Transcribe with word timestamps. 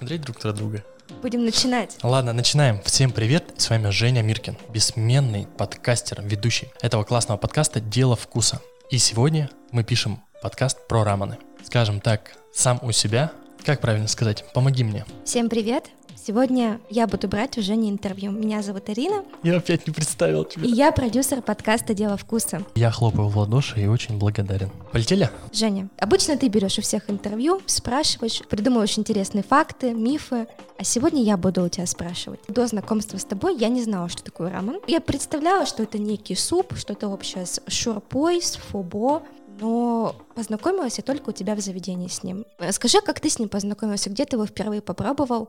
смотреть 0.00 0.22
друг 0.22 0.42
на 0.42 0.54
друга? 0.54 0.82
Будем 1.20 1.44
начинать. 1.44 1.98
Ладно, 2.02 2.32
начинаем. 2.32 2.80
Всем 2.84 3.12
привет, 3.12 3.52
с 3.58 3.68
вами 3.68 3.90
Женя 3.90 4.22
Миркин, 4.22 4.56
бессменный 4.70 5.46
подкастер, 5.58 6.22
ведущий 6.22 6.68
этого 6.80 7.04
классного 7.04 7.36
подкаста 7.36 7.80
«Дело 7.80 8.16
вкуса». 8.16 8.62
И 8.88 8.96
сегодня 8.96 9.50
мы 9.72 9.84
пишем 9.84 10.22
подкаст 10.42 10.88
про 10.88 11.04
раманы. 11.04 11.36
Скажем 11.64 12.00
так, 12.00 12.32
сам 12.50 12.78
у 12.80 12.92
себя, 12.92 13.30
как 13.66 13.82
правильно 13.82 14.08
сказать, 14.08 14.42
помоги 14.54 14.84
мне. 14.84 15.04
Всем 15.26 15.50
привет, 15.50 15.90
Сегодня 16.22 16.80
я 16.90 17.06
буду 17.06 17.28
брать 17.28 17.56
уже 17.56 17.74
не 17.76 17.88
интервью. 17.88 18.30
Меня 18.30 18.60
зовут 18.60 18.90
Ирина. 18.90 19.24
Я 19.42 19.56
опять 19.56 19.86
не 19.86 19.92
представил 19.94 20.44
тебя. 20.44 20.66
И 20.66 20.70
я 20.70 20.92
продюсер 20.92 21.40
подкаста 21.40 21.94
«Дело 21.94 22.18
вкуса». 22.18 22.62
Я 22.74 22.90
хлопаю 22.90 23.28
в 23.28 23.38
ладоши 23.38 23.80
и 23.80 23.86
очень 23.86 24.18
благодарен. 24.18 24.70
Полетели? 24.92 25.30
Женя, 25.50 25.88
обычно 25.96 26.36
ты 26.36 26.48
берешь 26.48 26.78
у 26.78 26.82
всех 26.82 27.08
интервью, 27.08 27.62
спрашиваешь, 27.64 28.42
придумываешь 28.50 28.98
интересные 28.98 29.42
факты, 29.42 29.94
мифы, 29.94 30.46
а 30.76 30.84
сегодня 30.84 31.22
я 31.22 31.38
буду 31.38 31.64
у 31.64 31.68
тебя 31.70 31.86
спрашивать. 31.86 32.40
До 32.48 32.66
знакомства 32.66 33.16
с 33.16 33.24
тобой 33.24 33.56
я 33.56 33.68
не 33.68 33.82
знала, 33.82 34.10
что 34.10 34.22
такое 34.22 34.50
рамен. 34.50 34.78
Я 34.86 35.00
представляла, 35.00 35.64
что 35.64 35.84
это 35.84 35.96
некий 35.98 36.34
суп, 36.34 36.74
что-то 36.76 37.08
общее 37.08 37.46
с 37.46 37.62
шурпой, 37.66 38.42
с 38.42 38.56
фубо, 38.56 39.22
но 39.58 40.16
познакомилась 40.34 40.98
я 40.98 41.02
только 41.02 41.30
у 41.30 41.32
тебя 41.32 41.54
в 41.54 41.60
заведении 41.60 42.08
с 42.08 42.22
ним. 42.22 42.44
Скажи, 42.72 43.00
как 43.00 43.20
ты 43.20 43.30
с 43.30 43.38
ним 43.38 43.48
познакомился, 43.48 44.10
где 44.10 44.26
ты 44.26 44.36
его 44.36 44.44
впервые 44.44 44.82
попробовал, 44.82 45.48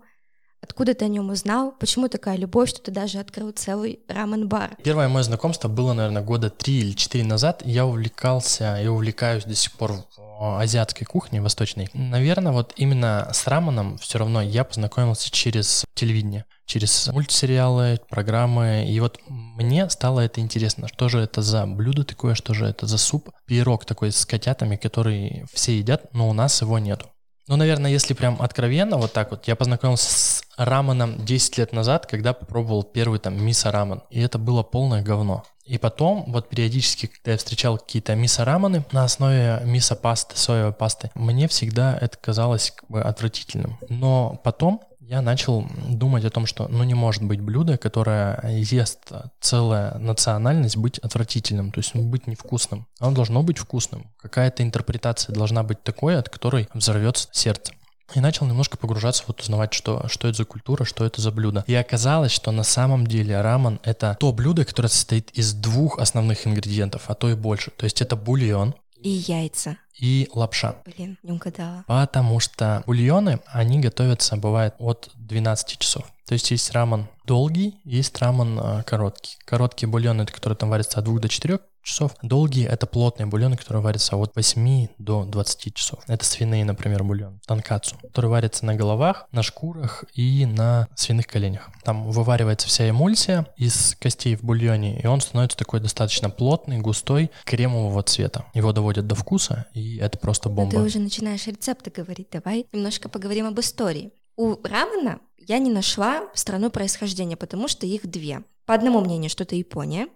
Откуда 0.61 0.93
ты 0.93 1.05
о 1.05 1.07
нем 1.07 1.29
узнал? 1.29 1.73
Почему 1.79 2.07
такая 2.07 2.37
любовь, 2.37 2.69
что 2.69 2.81
ты 2.81 2.91
даже 2.91 3.19
открыл 3.19 3.51
целый 3.51 3.99
рамен-бар? 4.07 4.77
Первое 4.83 5.07
мое 5.07 5.23
знакомство 5.23 5.67
было, 5.67 5.93
наверное, 5.93 6.21
года 6.21 6.49
три 6.49 6.79
или 6.79 6.91
четыре 6.91 7.23
назад. 7.23 7.63
Я 7.65 7.85
увлекался 7.85 8.79
и 8.81 8.87
увлекаюсь 8.87 9.43
до 9.43 9.55
сих 9.55 9.71
пор 9.73 10.05
азиатской 10.39 11.05
кухни 11.05 11.39
восточной. 11.39 11.89
Наверное, 11.93 12.51
вот 12.51 12.73
именно 12.75 13.29
с 13.31 13.45
раменом 13.47 13.97
все 13.97 14.19
равно 14.19 14.41
я 14.41 14.63
познакомился 14.63 15.29
через 15.29 15.85
телевидение, 15.93 16.45
через 16.65 17.07
мультсериалы, 17.07 17.99
программы. 18.09 18.85
И 18.87 18.99
вот 18.99 19.19
мне 19.27 19.89
стало 19.89 20.21
это 20.21 20.41
интересно, 20.41 20.87
что 20.87 21.09
же 21.09 21.19
это 21.19 21.41
за 21.41 21.65
блюдо 21.67 22.03
такое, 22.03 22.33
что 22.33 22.53
же 22.53 22.65
это 22.65 22.87
за 22.87 22.97
суп. 22.97 23.29
Пирог 23.45 23.85
такой 23.85 24.11
с 24.11 24.25
котятами, 24.25 24.77
который 24.77 25.45
все 25.53 25.77
едят, 25.77 26.11
но 26.13 26.29
у 26.29 26.33
нас 26.33 26.61
его 26.61 26.79
нету. 26.79 27.10
Ну, 27.47 27.55
наверное, 27.55 27.91
если 27.91 28.13
прям 28.13 28.41
откровенно, 28.41 28.97
вот 28.97 29.13
так 29.13 29.31
вот, 29.31 29.47
я 29.47 29.55
познакомился 29.55 30.13
с 30.13 30.43
раменом 30.57 31.25
10 31.25 31.57
лет 31.57 31.73
назад, 31.73 32.05
когда 32.05 32.33
попробовал 32.33 32.83
первый 32.83 33.19
там 33.19 33.43
мисо-рамен, 33.43 34.03
и 34.09 34.21
это 34.21 34.37
было 34.37 34.63
полное 34.63 35.01
говно. 35.01 35.43
И 35.65 35.77
потом, 35.77 36.25
вот 36.27 36.49
периодически, 36.49 37.05
когда 37.05 37.31
я 37.31 37.37
встречал 37.37 37.77
какие-то 37.77 38.15
мисо-рамены 38.15 38.83
на 38.91 39.03
основе 39.03 39.61
мисо-пасты, 39.63 40.37
соевой 40.37 40.73
пасты, 40.73 41.11
мне 41.15 41.47
всегда 41.47 41.97
это 41.99 42.17
казалось 42.17 42.71
как 42.75 42.89
бы 42.89 43.01
отвратительным. 43.01 43.77
Но 43.87 44.39
потом 44.43 44.81
я 45.11 45.21
начал 45.21 45.67
думать 45.89 46.23
о 46.23 46.29
том, 46.29 46.45
что 46.45 46.69
ну 46.69 46.85
не 46.85 46.93
может 46.93 47.21
быть 47.21 47.41
блюдо, 47.41 47.77
которое 47.77 48.41
ест 48.47 49.11
целая 49.41 49.97
национальность, 49.97 50.77
быть 50.77 50.99
отвратительным, 50.99 51.73
то 51.73 51.79
есть 51.79 51.93
быть 51.93 52.27
невкусным. 52.27 52.87
Оно 52.97 53.13
должно 53.13 53.43
быть 53.43 53.57
вкусным. 53.57 54.09
Какая-то 54.21 54.63
интерпретация 54.63 55.35
должна 55.35 55.63
быть 55.63 55.83
такой, 55.83 56.17
от 56.17 56.29
которой 56.29 56.69
взорвется 56.73 57.27
сердце. 57.33 57.73
И 58.15 58.21
начал 58.21 58.45
немножко 58.45 58.77
погружаться, 58.77 59.23
вот 59.27 59.41
узнавать, 59.41 59.73
что, 59.73 60.07
что 60.07 60.29
это 60.29 60.37
за 60.37 60.45
культура, 60.45 60.85
что 60.85 61.05
это 61.05 61.19
за 61.19 61.31
блюдо. 61.31 61.65
И 61.67 61.75
оказалось, 61.75 62.31
что 62.31 62.51
на 62.51 62.63
самом 62.63 63.05
деле 63.05 63.41
рамен— 63.41 63.81
это 63.83 64.15
то 64.17 64.31
блюдо, 64.31 64.63
которое 64.63 64.89
состоит 64.89 65.29
из 65.31 65.53
двух 65.53 65.99
основных 65.99 66.47
ингредиентов, 66.47 67.09
а 67.09 67.15
то 67.15 67.29
и 67.29 67.35
больше. 67.35 67.71
То 67.71 67.83
есть 67.83 68.01
это 68.01 68.15
бульон, 68.15 68.75
и 69.01 69.09
яйца. 69.09 69.77
И 70.01 70.27
лапша. 70.33 70.75
Блин, 70.83 71.17
не 71.21 71.31
угадала. 71.31 71.85
Потому 71.87 72.39
что 72.39 72.83
бульоны, 72.87 73.39
они 73.45 73.79
готовятся, 73.79 74.35
бывает, 74.35 74.73
от 74.79 75.11
12 75.15 75.77
часов. 75.77 76.05
То 76.25 76.33
есть 76.33 76.49
есть 76.49 76.71
рамен 76.71 77.07
долгий, 77.25 77.79
есть 77.83 78.17
рамен 78.19 78.59
э, 78.59 78.83
короткий. 78.83 79.37
Короткий 79.45 79.85
бульон, 79.85 80.21
это 80.21 80.31
который 80.31 80.55
там 80.55 80.69
варится 80.69 80.99
от 80.99 81.05
2 81.05 81.19
до 81.19 81.29
4 81.29 81.59
часов. 81.83 82.15
Долгие— 82.21 82.65
это 82.67 82.85
плотные 82.85 83.25
бульоны, 83.25 83.57
которые 83.57 83.81
варятся 83.81 84.15
от 84.15 84.35
8 84.35 84.87
до 84.97 85.25
20 85.25 85.73
часов. 85.73 85.99
Это 86.07 86.23
свиные, 86.23 86.63
например, 86.63 87.03
бульон, 87.03 87.39
танкацу, 87.45 87.97
который 88.01 88.29
варится 88.29 88.65
на 88.65 88.75
головах, 88.75 89.27
на 89.31 89.43
шкурах 89.43 90.05
и 90.13 90.45
на 90.45 90.87
свиных 90.95 91.27
коленях. 91.27 91.69
Там 91.83 92.09
вываривается 92.11 92.67
вся 92.67 92.89
эмульсия 92.89 93.47
из 93.57 93.95
костей 93.99 94.35
в 94.35 94.43
бульоне, 94.43 95.01
и 95.01 95.07
он 95.07 95.21
становится 95.21 95.57
такой 95.57 95.79
достаточно 95.79 96.29
плотный, 96.29 96.79
густой, 96.79 97.31
кремового 97.45 98.03
цвета. 98.03 98.45
Его 98.53 98.73
доводят 98.73 99.07
до 99.07 99.15
вкуса, 99.15 99.65
и 99.73 99.90
это 99.97 100.17
просто 100.17 100.49
бомба. 100.49 100.73
Но 100.73 100.79
ты 100.79 100.85
уже 100.87 100.99
начинаешь 100.99 101.47
рецепты 101.47 101.91
говорить. 101.91 102.27
Давай 102.31 102.65
немножко 102.71 103.09
поговорим 103.09 103.47
об 103.47 103.59
истории. 103.59 104.11
У 104.35 104.55
рамена 104.63 105.19
я 105.37 105.59
не 105.59 105.71
нашла 105.71 106.29
страну 106.33 106.69
происхождения, 106.69 107.35
потому 107.35 107.67
что 107.67 107.85
их 107.85 108.07
две. 108.07 108.43
По 108.65 108.73
одному 108.73 109.01
мнению, 109.01 109.29
что 109.29 109.43
это 109.43 109.55
Япония, 109.55 110.07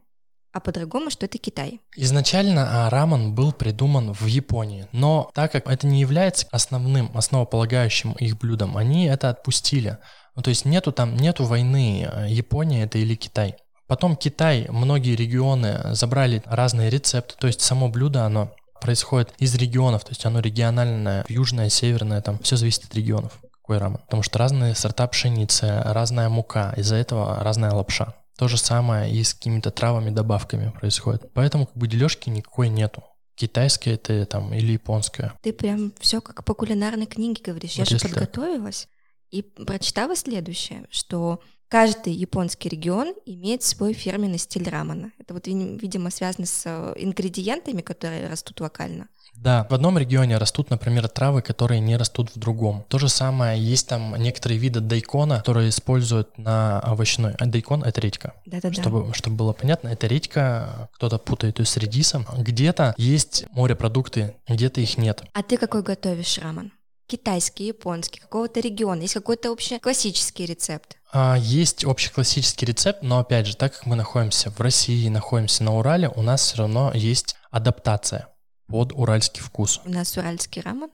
а 0.56 0.62
по-другому, 0.62 1.10
что 1.10 1.26
это 1.26 1.38
Китай. 1.38 1.82
Изначально 1.98 2.86
а, 2.86 2.90
рамен 2.90 3.36
был 3.36 3.52
придуман 3.52 4.14
в 4.14 4.26
Японии, 4.26 4.88
но 4.94 5.30
так 5.34 5.52
как 5.52 5.68
это 5.68 5.86
не 5.86 6.00
является 6.00 6.48
основным, 6.52 7.12
основополагающим 7.14 8.14
их 8.14 8.38
блюдом, 8.38 8.78
они 8.78 9.08
это 9.08 9.30
отпустили. 9.30 9.98
Ну, 10.36 10.42
то 10.42 10.50
есть 10.50 10.64
нету 10.64 10.94
там, 10.94 11.18
нету 11.18 11.44
войны, 11.44 12.08
а, 12.10 12.28
Япония 12.28 12.84
это 12.84 12.98
или 12.98 13.16
Китай. 13.16 13.58
Потом 13.88 14.16
Китай, 14.16 14.68
многие 14.70 15.16
регионы 15.16 15.94
забрали 15.94 16.42
разные 16.46 16.90
рецепты, 16.90 17.36
то 17.38 17.48
есть 17.48 17.60
само 17.60 17.90
блюдо, 17.90 18.24
оно 18.24 18.52
происходит 18.80 19.34
из 19.38 19.56
регионов, 19.56 20.04
то 20.04 20.12
есть 20.12 20.26
оно 20.26 20.40
региональное, 20.40 21.26
южное, 21.28 21.70
северное, 21.70 22.22
там 22.22 22.40
все 22.40 22.56
зависит 22.56 22.86
от 22.86 22.96
регионов, 22.96 23.40
какой 23.52 23.78
рамен. 23.78 23.98
Потому 24.00 24.24
что 24.24 24.38
разные 24.38 24.76
сорта 24.76 25.08
пшеницы, 25.08 25.82
разная 25.84 26.30
мука, 26.30 26.74
из-за 26.78 26.96
этого 26.96 27.44
разная 27.44 27.72
лапша. 27.72 28.16
То 28.38 28.48
же 28.48 28.58
самое 28.58 29.14
и 29.14 29.24
с 29.24 29.34
какими-то 29.34 29.72
травами, 29.72 30.10
добавками 30.10 30.70
происходит. 30.72 31.32
Поэтому 31.34 31.68
как 31.68 31.78
бы 31.78 31.88
дележки 31.88 32.30
никакой 32.30 32.70
нету. 32.70 33.04
Китайская 33.36 33.96
это 33.96 34.26
там 34.26 34.54
или 34.54 34.74
японская. 34.74 35.34
Ты 35.42 35.54
прям 35.54 35.94
все 36.00 36.22
как 36.22 36.44
по 36.44 36.54
кулинарной 36.54 37.06
книге 37.06 37.42
говоришь. 37.44 37.78
Вот 37.78 37.90
Я 37.90 37.98
же 37.98 38.04
подготовилась 38.04 38.82
так. 38.82 38.90
и 39.32 39.42
прочитала 39.42 40.16
следующее, 40.16 40.86
что 40.90 41.40
каждый 41.70 42.14
японский 42.14 42.70
регион 42.70 43.14
имеет 43.26 43.64
свой 43.64 43.94
фирменный 43.94 44.38
стиль 44.38 44.70
рамена. 44.70 45.12
Это 45.20 45.34
вот, 45.34 45.48
видимо, 45.48 46.10
связано 46.10 46.46
с 46.46 46.64
э, 46.66 46.94
ингредиентами, 46.98 47.82
которые 47.82 48.28
растут 48.28 48.62
локально. 48.62 49.08
Да, 49.36 49.68
в 49.70 49.74
одном 49.74 49.98
регионе 49.98 50.38
растут, 50.38 50.70
например, 50.70 51.08
травы, 51.10 51.42
которые 51.42 51.80
не 51.80 51.98
растут 51.98 52.34
в 52.34 52.40
другом. 52.40 52.86
То 52.88 53.00
же 53.00 53.10
самое, 53.10 53.62
есть 53.62 53.88
там 53.88 54.16
некоторые 54.16 54.58
виды 54.58 54.80
дайкона, 54.80 55.40
которые 55.40 55.70
используют 55.70 56.38
на 56.38 56.80
овощной. 56.80 57.34
А 57.38 57.46
дайкон— 57.46 57.84
это 57.86 58.02
редька. 58.02 58.34
Да-да-да. 58.46 58.82
Чтобы, 58.82 59.14
чтобы 59.14 59.36
было 59.36 59.54
понятно, 59.54 59.90
это 59.90 60.08
редька, 60.08 60.90
кто-то 60.94 61.18
путает 61.18 61.60
ее 61.60 61.66
с 61.66 61.76
редисом. 61.78 62.26
Где-то 62.38 62.96
есть 62.98 63.46
морепродукты, 63.52 64.36
где-то 64.48 64.82
их 64.82 64.98
нет. 64.98 65.24
А 65.34 65.44
ты 65.44 65.58
какой 65.58 65.84
готовишь 65.84 66.40
рамен? 66.40 66.72
Китайский, 67.08 67.68
японский, 67.68 68.20
какого-то 68.20 68.60
региона? 68.60 69.02
Есть 69.02 69.14
какой-то 69.14 69.52
общий 69.52 69.78
классический 69.78 70.46
рецепт? 70.46 70.98
А, 71.14 71.38
есть 71.38 71.86
общий 71.86 72.10
классический 72.10 72.66
рецепт, 72.66 73.04
но 73.04 73.20
опять 73.20 73.46
же, 73.46 73.56
так 73.56 73.74
как 73.74 73.86
мы 73.86 73.96
находимся 73.96 74.50
в 74.50 74.60
России, 74.60 75.08
находимся 75.08 75.64
на 75.64 75.78
Урале, 75.78 76.10
у 76.10 76.22
нас 76.22 76.42
все 76.42 76.58
равно 76.58 76.92
есть 76.94 77.36
адаптация 77.52 78.30
под 78.68 78.92
уральский 78.94 79.42
вкус. 79.42 79.82
У 79.86 79.90
нас 79.90 80.18
уральский 80.18 80.62
рамен? 80.62 80.90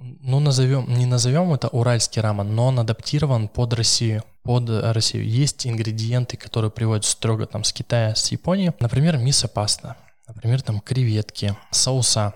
Ну, 0.00 0.40
назовем, 0.40 0.92
не 0.92 1.06
назовем 1.06 1.54
это 1.54 1.68
уральский 1.68 2.20
рамен, 2.20 2.54
но 2.54 2.66
он 2.66 2.78
адаптирован 2.80 3.48
под 3.48 3.72
Россию. 3.72 4.22
Под 4.42 4.68
Россию. 4.68 5.26
Есть 5.26 5.66
ингредиенты, 5.66 6.36
которые 6.36 6.70
приводят 6.70 7.06
строго 7.06 7.46
там 7.46 7.64
с 7.64 7.72
Китая, 7.72 8.14
с 8.14 8.30
Японии. 8.32 8.74
Например, 8.80 9.16
мисо-паста. 9.16 9.96
Например, 10.26 10.60
там 10.62 10.80
креветки, 10.80 11.56
соуса 11.70 12.34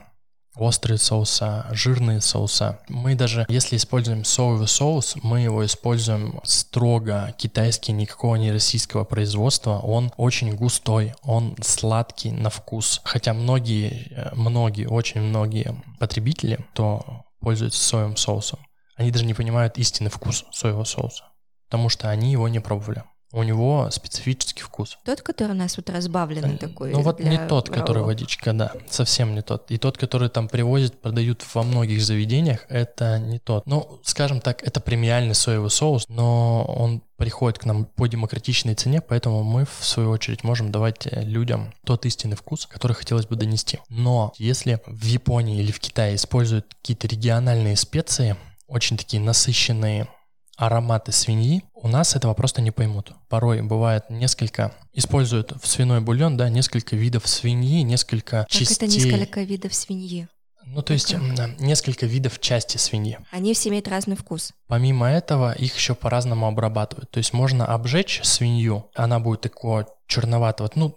острые 0.58 0.98
соуса, 0.98 1.66
жирные 1.70 2.20
соуса. 2.20 2.80
Мы 2.88 3.14
даже, 3.14 3.46
если 3.48 3.76
используем 3.76 4.24
соевый 4.24 4.68
соус, 4.68 5.16
мы 5.22 5.40
его 5.40 5.64
используем 5.64 6.40
строго 6.44 7.34
китайский, 7.38 7.92
никакого 7.92 8.36
не 8.36 8.52
российского 8.52 9.04
производства. 9.04 9.78
Он 9.78 10.12
очень 10.16 10.54
густой, 10.54 11.14
он 11.22 11.56
сладкий 11.60 12.30
на 12.30 12.50
вкус. 12.50 13.00
Хотя 13.04 13.34
многие, 13.34 14.08
э, 14.10 14.34
многие, 14.34 14.86
очень 14.86 15.20
многие 15.20 15.74
потребители, 15.98 16.58
то 16.74 17.24
пользуются 17.40 17.82
соевым 17.82 18.16
соусом, 18.16 18.58
они 18.96 19.10
даже 19.10 19.24
не 19.24 19.34
понимают 19.34 19.78
истинный 19.78 20.10
вкус 20.10 20.44
соевого 20.50 20.84
соуса, 20.84 21.24
потому 21.68 21.88
что 21.88 22.10
они 22.10 22.32
его 22.32 22.48
не 22.48 22.60
пробовали. 22.60 23.04
У 23.32 23.42
него 23.42 23.88
специфический 23.90 24.62
вкус. 24.62 24.98
Тот, 25.04 25.20
который 25.20 25.52
у 25.52 25.54
нас 25.54 25.76
вот 25.76 25.90
разбавленный 25.90 26.56
такой. 26.56 26.92
Ну 26.92 27.02
вот 27.02 27.20
не 27.20 27.38
тот, 27.46 27.68
который 27.68 28.02
водичка, 28.02 28.52
да, 28.52 28.72
совсем 28.88 29.34
не 29.34 29.42
тот. 29.42 29.70
И 29.70 29.78
тот, 29.78 29.98
который 29.98 30.30
там 30.30 30.48
привозят, 30.48 31.00
продают 31.00 31.44
во 31.54 31.62
многих 31.62 32.02
заведениях, 32.02 32.64
это 32.68 33.18
не 33.18 33.38
тот. 33.38 33.66
Ну, 33.66 34.00
скажем 34.02 34.40
так, 34.40 34.62
это 34.62 34.80
премиальный 34.80 35.34
соевый 35.34 35.70
соус, 35.70 36.06
но 36.08 36.64
он 36.64 37.02
приходит 37.18 37.58
к 37.58 37.64
нам 37.64 37.84
по 37.84 38.06
демократичной 38.06 38.74
цене, 38.74 39.00
поэтому 39.02 39.42
мы, 39.42 39.66
в 39.66 39.84
свою 39.84 40.10
очередь, 40.10 40.44
можем 40.44 40.70
давать 40.70 41.06
э, 41.06 41.22
людям 41.24 41.74
тот 41.84 42.06
истинный 42.06 42.36
вкус, 42.36 42.66
который 42.66 42.92
хотелось 42.92 43.26
бы 43.26 43.34
донести. 43.34 43.80
Но 43.88 44.32
если 44.38 44.80
в 44.86 45.04
Японии 45.04 45.60
или 45.60 45.72
в 45.72 45.80
Китае 45.80 46.14
используют 46.14 46.72
какие-то 46.80 47.08
региональные 47.08 47.76
специи, 47.76 48.36
очень 48.68 48.96
такие 48.96 49.20
насыщенные, 49.20 50.08
ароматы 50.58 51.12
свиньи, 51.12 51.62
у 51.72 51.88
нас 51.88 52.16
этого 52.16 52.34
просто 52.34 52.60
не 52.60 52.72
поймут. 52.72 53.12
Порой 53.28 53.62
бывает 53.62 54.10
несколько, 54.10 54.74
используют 54.92 55.52
в 55.62 55.66
свиной 55.66 56.00
бульон, 56.00 56.36
да, 56.36 56.48
несколько 56.50 56.96
видов 56.96 57.26
свиньи, 57.28 57.82
несколько 57.82 58.40
как 58.40 58.48
частей. 58.50 58.74
это 58.74 58.86
несколько 58.86 59.42
видов 59.42 59.72
свиньи? 59.72 60.28
Ну, 60.66 60.82
то 60.82 60.92
есть 60.92 61.14
несколько 61.58 62.04
видов 62.04 62.40
части 62.40 62.76
свиньи. 62.76 63.18
Они 63.30 63.54
все 63.54 63.70
имеют 63.70 63.88
разный 63.88 64.16
вкус. 64.16 64.52
Помимо 64.66 65.08
этого, 65.08 65.52
их 65.52 65.74
еще 65.74 65.94
по-разному 65.94 66.46
обрабатывают. 66.46 67.10
То 67.10 67.18
есть 67.18 67.32
можно 67.32 67.64
обжечь 67.64 68.20
свинью, 68.22 68.90
она 68.94 69.18
будет 69.18 69.40
такого 69.40 69.86
черноватого, 70.06 70.70
ну, 70.74 70.94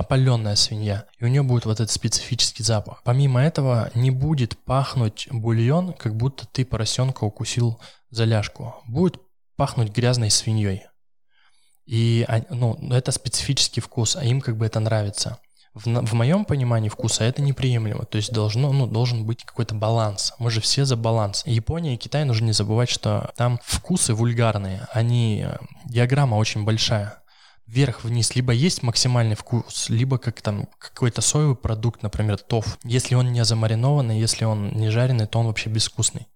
опаленная 0.00 0.56
свинья, 0.56 1.04
и 1.18 1.24
у 1.24 1.28
нее 1.28 1.42
будет 1.42 1.66
вот 1.66 1.74
этот 1.74 1.90
специфический 1.90 2.62
запах. 2.62 3.02
Помимо 3.04 3.42
этого, 3.42 3.90
не 3.94 4.10
будет 4.10 4.58
пахнуть 4.64 5.28
бульон, 5.30 5.92
как 5.92 6.16
будто 6.16 6.46
ты 6.46 6.64
поросенка 6.64 7.24
укусил 7.24 7.78
за 8.08 8.24
ляжку. 8.24 8.74
Будет 8.86 9.20
пахнуть 9.56 9.90
грязной 9.90 10.30
свиньей. 10.30 10.84
И 11.84 12.26
ну, 12.48 12.78
это 12.90 13.12
специфический 13.12 13.82
вкус, 13.82 14.16
а 14.16 14.24
им 14.24 14.40
как 14.40 14.56
бы 14.56 14.64
это 14.64 14.80
нравится. 14.80 15.38
В, 15.74 15.84
в 15.84 16.14
моем 16.14 16.46
понимании 16.46 16.88
вкуса 16.88 17.24
это 17.24 17.42
неприемлемо. 17.42 18.06
То 18.06 18.16
есть 18.16 18.32
должно, 18.32 18.72
ну, 18.72 18.86
должен 18.86 19.26
быть 19.26 19.44
какой-то 19.44 19.74
баланс. 19.74 20.32
Мы 20.38 20.50
же 20.50 20.62
все 20.62 20.86
за 20.86 20.96
баланс. 20.96 21.42
Япония 21.46 21.94
и 21.94 21.98
Китай 21.98 22.24
нужно 22.24 22.46
не 22.46 22.52
забывать, 22.52 22.88
что 22.88 23.32
там 23.36 23.60
вкусы 23.62 24.14
вульгарные. 24.14 24.88
Они, 24.92 25.44
э, 25.46 25.58
диаграмма 25.84 26.36
очень 26.36 26.64
большая 26.64 27.20
вверх-вниз. 27.70 28.34
Либо 28.34 28.52
есть 28.52 28.82
максимальный 28.82 29.36
вкус, 29.36 29.88
либо 29.88 30.18
как 30.18 30.42
там 30.42 30.68
какой-то 30.78 31.20
соевый 31.20 31.56
продукт, 31.56 32.02
например, 32.02 32.38
тоф. 32.38 32.78
Если 32.84 33.14
он 33.14 33.32
не 33.32 33.44
замаринованный, 33.44 34.18
если 34.18 34.44
он 34.44 34.70
не 34.72 34.90
жареный, 34.90 35.26
то 35.26 35.38
он 35.38 35.46
вообще 35.46 35.70
безвкусный. 35.70 36.26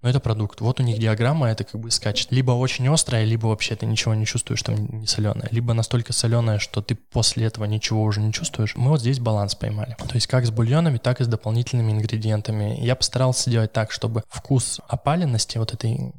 Но 0.00 0.08
это 0.08 0.20
продукт. 0.20 0.60
Вот 0.60 0.78
у 0.78 0.84
них 0.84 1.00
диаграмма, 1.00 1.48
это 1.48 1.64
как 1.64 1.80
бы 1.80 1.90
скачет. 1.90 2.30
Либо 2.30 2.52
очень 2.52 2.88
острая, 2.88 3.24
либо 3.24 3.48
вообще 3.48 3.74
ты 3.74 3.84
ничего 3.84 4.14
не 4.14 4.26
чувствуешь, 4.26 4.62
там 4.62 4.76
не 5.00 5.08
соленая. 5.08 5.48
Либо 5.50 5.74
настолько 5.74 6.12
соленая, 6.12 6.60
что 6.60 6.80
ты 6.82 6.94
после 6.94 7.46
этого 7.46 7.64
ничего 7.64 8.04
уже 8.04 8.20
не 8.20 8.32
чувствуешь. 8.32 8.76
Мы 8.76 8.90
вот 8.90 9.00
здесь 9.00 9.18
баланс 9.18 9.56
поймали. 9.56 9.96
То 9.98 10.14
есть 10.14 10.28
как 10.28 10.46
с 10.46 10.50
бульонами, 10.50 10.98
так 10.98 11.20
и 11.20 11.24
с 11.24 11.26
дополнительными 11.26 11.90
ингредиентами. 11.90 12.78
Я 12.80 12.94
постарался 12.94 13.50
сделать 13.50 13.72
так, 13.72 13.90
чтобы 13.90 14.22
вкус 14.28 14.80
опаленности, 14.86 15.58
вот 15.58 15.74
этой 15.74 16.12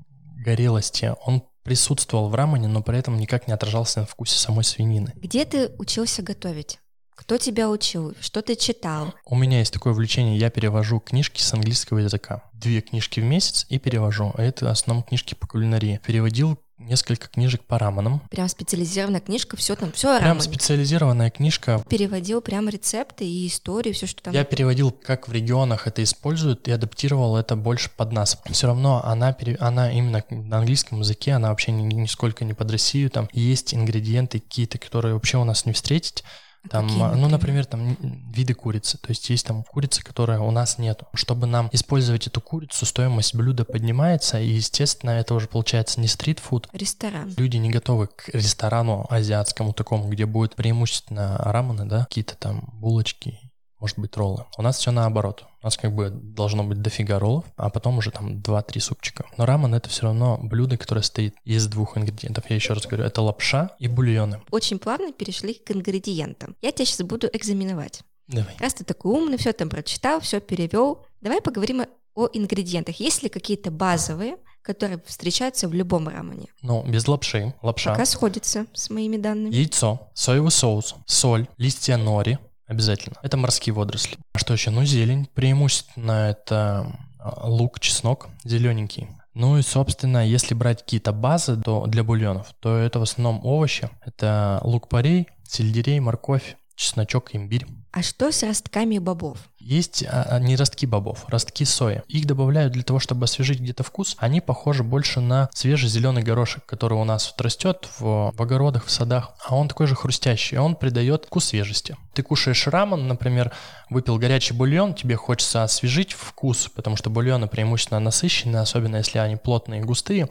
горелости, 0.44 1.13
он 1.25 1.44
присутствовал 1.69 2.30
в 2.30 2.36
рамене, 2.36 2.68
но 2.68 2.81
при 2.81 2.98
этом 2.98 3.19
никак 3.19 3.48
не 3.48 3.54
отражался 3.54 4.00
на 4.00 4.07
вкусе 4.07 4.39
самой 4.39 4.63
свинины. 4.63 5.13
Где 5.18 5.45
ты 5.45 5.69
учился 5.77 6.24
готовить? 6.24 6.80
Кто 7.12 7.38
тебя 7.38 7.69
учил? 7.69 8.16
Что 8.19 8.42
ты 8.42 8.56
читал? 8.56 9.13
У 9.24 9.36
меня 9.36 9.60
есть 9.60 9.71
такое 9.71 9.94
увлечение, 9.94 10.36
я 10.36 10.50
перевожу 10.50 11.00
книжки 11.00 11.44
с 11.44 11.54
английского 11.54 12.00
языка. 12.00 12.42
Две 12.54 12.81
книжки 12.81 13.19
в 13.19 13.24
месяц 13.24 13.68
и 13.69 13.77
перевожу. 13.77 14.33
Это 14.36 14.66
в 14.66 14.69
основном 14.69 15.04
книжки 15.04 15.36
по 15.36 15.45
кулинарии. 15.45 16.01
Переводил 16.04 16.57
несколько 16.80 17.28
книжек 17.28 17.64
по 17.64 17.78
раменам. 17.78 18.22
Прям 18.31 18.48
специализированная 18.48 19.20
книжка, 19.20 19.58
все 19.58 19.76
там, 19.76 19.92
все 19.92 20.18
Прям 20.18 20.30
рамане. 20.38 20.42
специализированная 20.42 21.30
книжка. 21.30 21.84
Переводил 21.90 22.42
прям 22.42 22.70
рецепты 22.70 23.26
и 23.26 23.48
истории, 23.48 23.92
все, 23.92 24.08
что 24.08 24.24
там. 24.24 24.34
Я 24.34 24.44
переводил, 24.44 24.92
как 24.92 25.28
в 25.28 25.31
регионах 25.31 25.88
это 25.88 26.04
используют, 26.04 26.68
и 26.68 26.72
адаптировал 26.72 27.38
это 27.38 27.56
больше 27.56 27.90
под 27.96 28.12
нас. 28.12 28.38
Все 28.50 28.68
равно 28.68 29.04
она, 29.04 29.34
пере... 29.34 29.56
она 29.60 29.92
именно 29.92 30.24
на 30.30 30.60
английском 30.60 31.00
языке, 31.00 31.34
она 31.34 31.50
вообще 31.50 31.72
ни, 31.72 31.81
нисколько 31.94 32.46
не 32.46 32.54
под 32.54 32.72
Россию. 32.72 33.10
Там 33.10 33.28
есть 33.34 33.74
ингредиенты 33.74 34.40
какие-то, 34.40 34.78
которые 34.78 35.14
вообще 35.14 35.38
у 35.38 35.44
нас 35.44 35.66
не 35.66 35.74
встретить. 35.74 36.24
Там, 36.69 36.88
Какие, 36.88 37.03
а, 37.03 37.15
ну, 37.15 37.29
например, 37.29 37.65
там 37.65 37.95
виды 38.31 38.53
курицы. 38.53 38.97
То 38.97 39.09
есть 39.09 39.29
есть 39.29 39.45
там 39.45 39.63
курица, 39.63 40.03
которая 40.03 40.39
у 40.39 40.51
нас 40.51 40.77
нету. 40.77 41.07
Чтобы 41.13 41.47
нам 41.47 41.69
использовать 41.71 42.27
эту 42.27 42.41
курицу, 42.41 42.85
стоимость 42.85 43.33
блюда 43.33 43.63
поднимается, 43.65 44.39
и, 44.39 44.50
естественно, 44.50 45.11
это 45.11 45.33
уже 45.33 45.47
получается 45.47 46.01
не 46.01 46.07
стритфуд. 46.07 46.67
Ресторан. 46.73 47.33
Люди 47.38 47.57
не 47.57 47.69
готовы 47.69 48.07
к 48.07 48.29
ресторану 48.29 49.06
азиатскому 49.09 49.73
такому, 49.73 50.09
где 50.09 50.25
будет 50.25 50.56
преимущественно 50.56 51.38
рамены, 51.38 51.85
да, 51.85 52.06
какие-то 52.06 52.35
там 52.35 52.69
булочки, 52.73 53.39
может 53.80 53.98
быть, 53.98 54.16
роллы. 54.18 54.46
У 54.58 54.62
нас 54.62 54.78
все 54.78 54.92
наоборот. 54.92 55.46
У 55.62 55.66
нас 55.66 55.78
как 55.78 55.94
бы 55.94 56.10
должно 56.10 56.64
быть 56.64 56.81
дофига 56.81 57.20
роллов, 57.20 57.46
а 57.56 57.70
потом 57.70 57.98
уже 57.98 58.12
там 58.12 58.38
2-3 58.38 58.80
супчика. 58.80 59.26
Но 59.38 59.46
рамен 59.46 59.74
это 59.74 59.90
все 59.90 60.04
равно 60.04 60.40
блюдо, 60.42 60.78
которое 60.78 61.02
стоит 61.02 61.36
из 61.44 61.68
двух 61.68 61.98
ингредиентов. 61.98 62.50
Я 62.50 62.56
еще 62.56 62.74
раз 62.74 62.86
говорю, 62.86 63.06
это 63.06 63.22
лапша 63.22 63.76
и 63.80 63.88
бульоны. 63.88 64.42
Очень 64.52 64.80
плавно 64.80 65.12
перешли 65.12 65.54
к 65.54 65.72
ингредиентам. 65.72 66.56
Я 66.62 66.72
тебя 66.72 66.86
сейчас 66.86 67.02
буду 67.02 67.30
экзаменовать. 67.31 68.02
Давай. 68.28 68.56
Раз 68.60 68.76
ты 68.76 68.84
такой 68.84 69.12
умный, 69.12 69.38
все 69.38 69.54
там 69.54 69.70
прочитал, 69.70 70.20
все 70.20 70.40
перевел, 70.40 71.06
давай 71.20 71.42
поговорим 71.42 71.86
о 72.16 72.28
ингредиентах. 72.31 73.00
Есть 73.00 73.24
ли 73.24 73.30
какие-то 73.30 73.72
базовые, 73.72 74.38
которые 74.62 75.02
встречаются 75.06 75.68
в 75.68 75.74
любом 75.74 76.08
рамене? 76.08 76.48
Ну, 76.62 76.84
без 76.84 77.08
лапши. 77.08 77.56
Лапша. 77.62 77.92
Пока 77.92 78.06
сходится 78.06 78.68
с 78.74 78.90
моими 78.90 79.18
данными. 79.18 79.54
Яйцо, 79.54 80.12
соевый 80.14 80.52
соус, 80.52 80.96
соль, 81.06 81.48
листья 81.58 81.98
нори, 81.98 82.38
обязательно. 82.69 83.18
Это 83.21 83.36
морские 83.36 83.74
водоросли. 83.74 84.18
А 84.33 84.39
что 84.39 84.54
еще? 84.54 84.71
Ну, 84.71 84.86
зелень. 84.86 85.27
Преимущественно 85.33 86.30
это 86.30 86.95
а, 87.19 87.50
лук, 87.50 87.80
чеснок, 87.80 88.30
зелененький. 88.45 89.10
Ну 89.33 89.57
и, 89.57 89.62
собственно, 89.62 90.25
если 90.25 90.54
брать 90.54 90.83
какие-то 90.83 91.12
базы 91.12 91.57
то 91.57 91.86
для 91.86 92.04
бульонов, 92.04 92.54
то 92.60 92.77
это 92.77 93.00
в 93.00 93.04
основном 93.04 93.45
овощи. 93.45 93.89
Это 94.06 94.60
лук-порей, 94.63 95.27
сельдерей, 95.44 96.00
морковь, 96.00 96.57
чесночок, 96.75 97.36
имбирь. 97.36 97.66
А 97.92 98.01
что 98.01 98.31
с 98.31 98.44
ростками 98.44 98.98
бобов? 98.98 99.49
Есть 99.59 100.06
а, 100.07 100.23
а, 100.23 100.39
не 100.39 100.56
ростки 100.56 100.85
бобов, 100.85 101.25
ростки 101.27 101.65
сои. 101.65 102.01
Их 102.07 102.25
добавляют 102.25 102.73
для 102.73 102.83
того, 102.83 103.00
чтобы 103.00 103.25
освежить 103.25 103.59
где-то 103.59 103.83
вкус. 103.83 104.15
Они 104.17 104.39
похожи 104.39 104.83
больше 104.83 105.19
на 105.19 105.50
свежий 105.53 105.89
зеленый 105.89 106.23
горошек, 106.23 106.65
который 106.65 106.97
у 106.97 107.03
нас 107.03 107.31
вот 107.31 107.41
растет 107.41 107.89
в, 108.00 108.31
в 108.33 108.41
огородах, 108.41 108.85
в 108.85 108.91
садах. 108.91 109.35
А 109.45 109.56
он 109.56 109.67
такой 109.67 109.88
же 109.88 109.95
хрустящий, 109.95 110.57
он 110.57 110.75
придает 110.75 111.25
вкус 111.25 111.45
свежести. 111.45 111.97
Ты 112.13 112.23
кушаешь 112.23 112.67
рамен, 112.67 113.07
например, 113.07 113.51
выпил 113.89 114.17
горячий 114.17 114.53
бульон, 114.53 114.94
тебе 114.94 115.17
хочется 115.17 115.63
освежить 115.63 116.13
вкус, 116.13 116.69
потому 116.73 116.95
что 116.95 117.09
бульоны 117.09 117.47
преимущественно 117.47 118.00
насыщенные, 118.00 118.61
особенно 118.61 118.97
если 118.97 119.19
они 119.19 119.35
плотные 119.35 119.81
и 119.81 119.83
густые. 119.83 120.29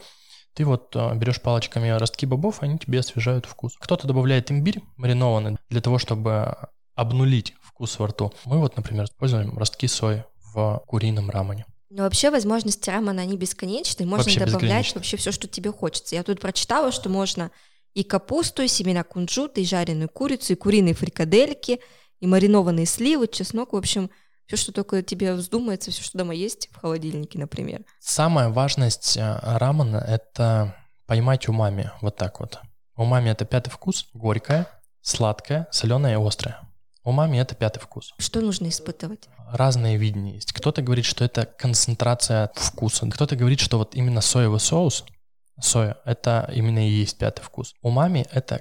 Ты 0.54 0.64
вот 0.64 0.96
берешь 1.14 1.40
палочками 1.40 1.88
ростки 1.90 2.26
бобов, 2.26 2.62
они 2.62 2.78
тебе 2.78 3.00
освежают 3.00 3.46
вкус. 3.46 3.76
Кто-то 3.78 4.08
добавляет 4.08 4.50
имбирь 4.50 4.80
маринованный 4.96 5.56
для 5.68 5.80
того, 5.80 5.98
чтобы 5.98 6.56
обнулить 6.98 7.54
вкус 7.78 7.96
во 8.00 8.08
рту. 8.08 8.32
Мы 8.44 8.58
вот, 8.58 8.76
например, 8.76 9.04
используем 9.04 9.56
ростки 9.56 9.86
сои 9.86 10.24
в 10.52 10.82
курином 10.86 11.30
рамене. 11.30 11.64
Но 11.90 12.02
вообще 12.02 12.30
возможности 12.30 12.90
рамена, 12.90 13.22
они 13.22 13.36
бесконечны. 13.36 14.04
Можно 14.04 14.24
Вообще 14.24 14.44
добавлять 14.44 14.94
вообще 14.96 15.16
все, 15.16 15.30
что 15.30 15.46
тебе 15.46 15.70
хочется. 15.70 16.16
Я 16.16 16.24
тут 16.24 16.40
прочитала, 16.40 16.90
что 16.90 17.08
можно 17.08 17.52
и 17.94 18.02
капусту, 18.02 18.62
и 18.62 18.68
семена 18.68 19.04
кунжута, 19.04 19.60
и 19.60 19.64
жареную 19.64 20.08
курицу, 20.08 20.54
и 20.54 20.56
куриные 20.56 20.94
фрикадельки, 20.94 21.80
и 22.18 22.26
маринованные 22.26 22.84
сливы, 22.84 23.28
чеснок. 23.28 23.72
В 23.72 23.76
общем, 23.76 24.10
все, 24.46 24.56
что 24.56 24.72
только 24.72 25.00
тебе 25.02 25.34
вздумается, 25.34 25.92
все, 25.92 26.02
что 26.02 26.18
дома 26.18 26.34
есть 26.34 26.68
в 26.72 26.80
холодильнике, 26.80 27.38
например. 27.38 27.84
Самая 28.00 28.48
важность 28.48 29.16
э, 29.16 29.38
рамена– 29.42 29.98
это 30.08 30.74
поймать 31.06 31.48
умами 31.48 31.92
вот 32.00 32.16
так 32.16 32.40
вот. 32.40 32.58
Умами– 32.96 33.30
это 33.30 33.44
пятый 33.44 33.70
вкус, 33.70 34.08
горькое, 34.12 34.66
сладкое, 35.00 35.68
соленое 35.70 36.14
и 36.14 36.26
острое. 36.26 36.67
Умами– 37.08 37.38
это 37.38 37.54
пятый 37.54 37.80
вкус. 37.80 38.12
Что 38.18 38.40
нужно 38.40 38.68
испытывать? 38.68 39.28
разные 39.50 39.96
видения 39.96 40.34
есть. 40.34 40.52
Кто-то 40.52 40.82
говорит, 40.82 41.06
что 41.06 41.24
это 41.24 41.46
концентрация 41.46 42.50
вкуса. 42.54 43.06
Кто-то 43.08 43.34
говорит, 43.34 43.60
что 43.60 43.78
вот 43.78 43.94
именно 43.94 44.20
соевый 44.20 44.60
соус, 44.60 45.04
соя, 45.58 45.96
это 46.04 46.50
именно 46.54 46.86
и 46.86 46.90
есть 46.90 47.16
пятый 47.16 47.40
вкус. 47.42 47.72
Умами— 47.80 48.26
это 48.30 48.60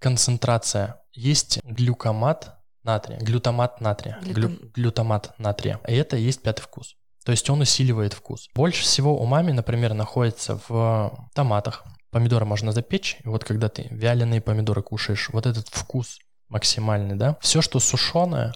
концентрация. 0.00 0.96
Есть 1.12 1.60
глюкомат 1.62 2.56
натрия, 2.82 3.18
глютамат 3.18 3.80
натрия, 3.80 4.18
глю- 4.22 4.48
Глютам- 4.48 4.72
глютамат 4.74 5.38
натрия. 5.38 5.78
И 5.86 5.94
это 5.94 6.16
и 6.16 6.22
есть 6.22 6.42
пятый 6.42 6.62
вкус. 6.62 6.96
То 7.24 7.30
есть 7.30 7.48
он 7.48 7.60
усиливает 7.60 8.12
вкус. 8.12 8.48
Больше 8.54 8.82
всего 8.82 9.16
умами, 9.22 9.52
например, 9.52 9.94
находится 9.94 10.60
в 10.68 11.28
томатах. 11.32 11.84
Помидоры 12.10 12.44
можно 12.44 12.72
запечь, 12.72 13.18
и 13.24 13.28
вот 13.28 13.44
когда 13.44 13.68
ты 13.68 13.86
вяленые 13.90 14.40
помидоры 14.40 14.82
кушаешь, 14.82 15.30
вот 15.32 15.46
этот 15.46 15.68
вкус 15.68 16.18
максимальный, 16.48 17.16
да? 17.16 17.36
Все, 17.40 17.62
что 17.62 17.80
сушеное, 17.80 18.54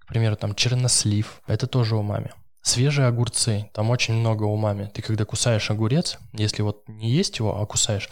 к 0.00 0.06
примеру, 0.08 0.36
там 0.36 0.54
чернослив, 0.54 1.40
это 1.46 1.66
тоже 1.66 1.96
умами. 1.96 2.32
Свежие 2.62 3.06
огурцы, 3.06 3.70
там 3.72 3.90
очень 3.90 4.14
много 4.14 4.44
умами. 4.44 4.90
Ты 4.92 5.02
когда 5.02 5.24
кусаешь 5.24 5.70
огурец, 5.70 6.18
если 6.32 6.62
вот 6.62 6.86
не 6.88 7.10
есть 7.10 7.38
его, 7.38 7.60
а 7.60 7.66
кусаешь, 7.66 8.10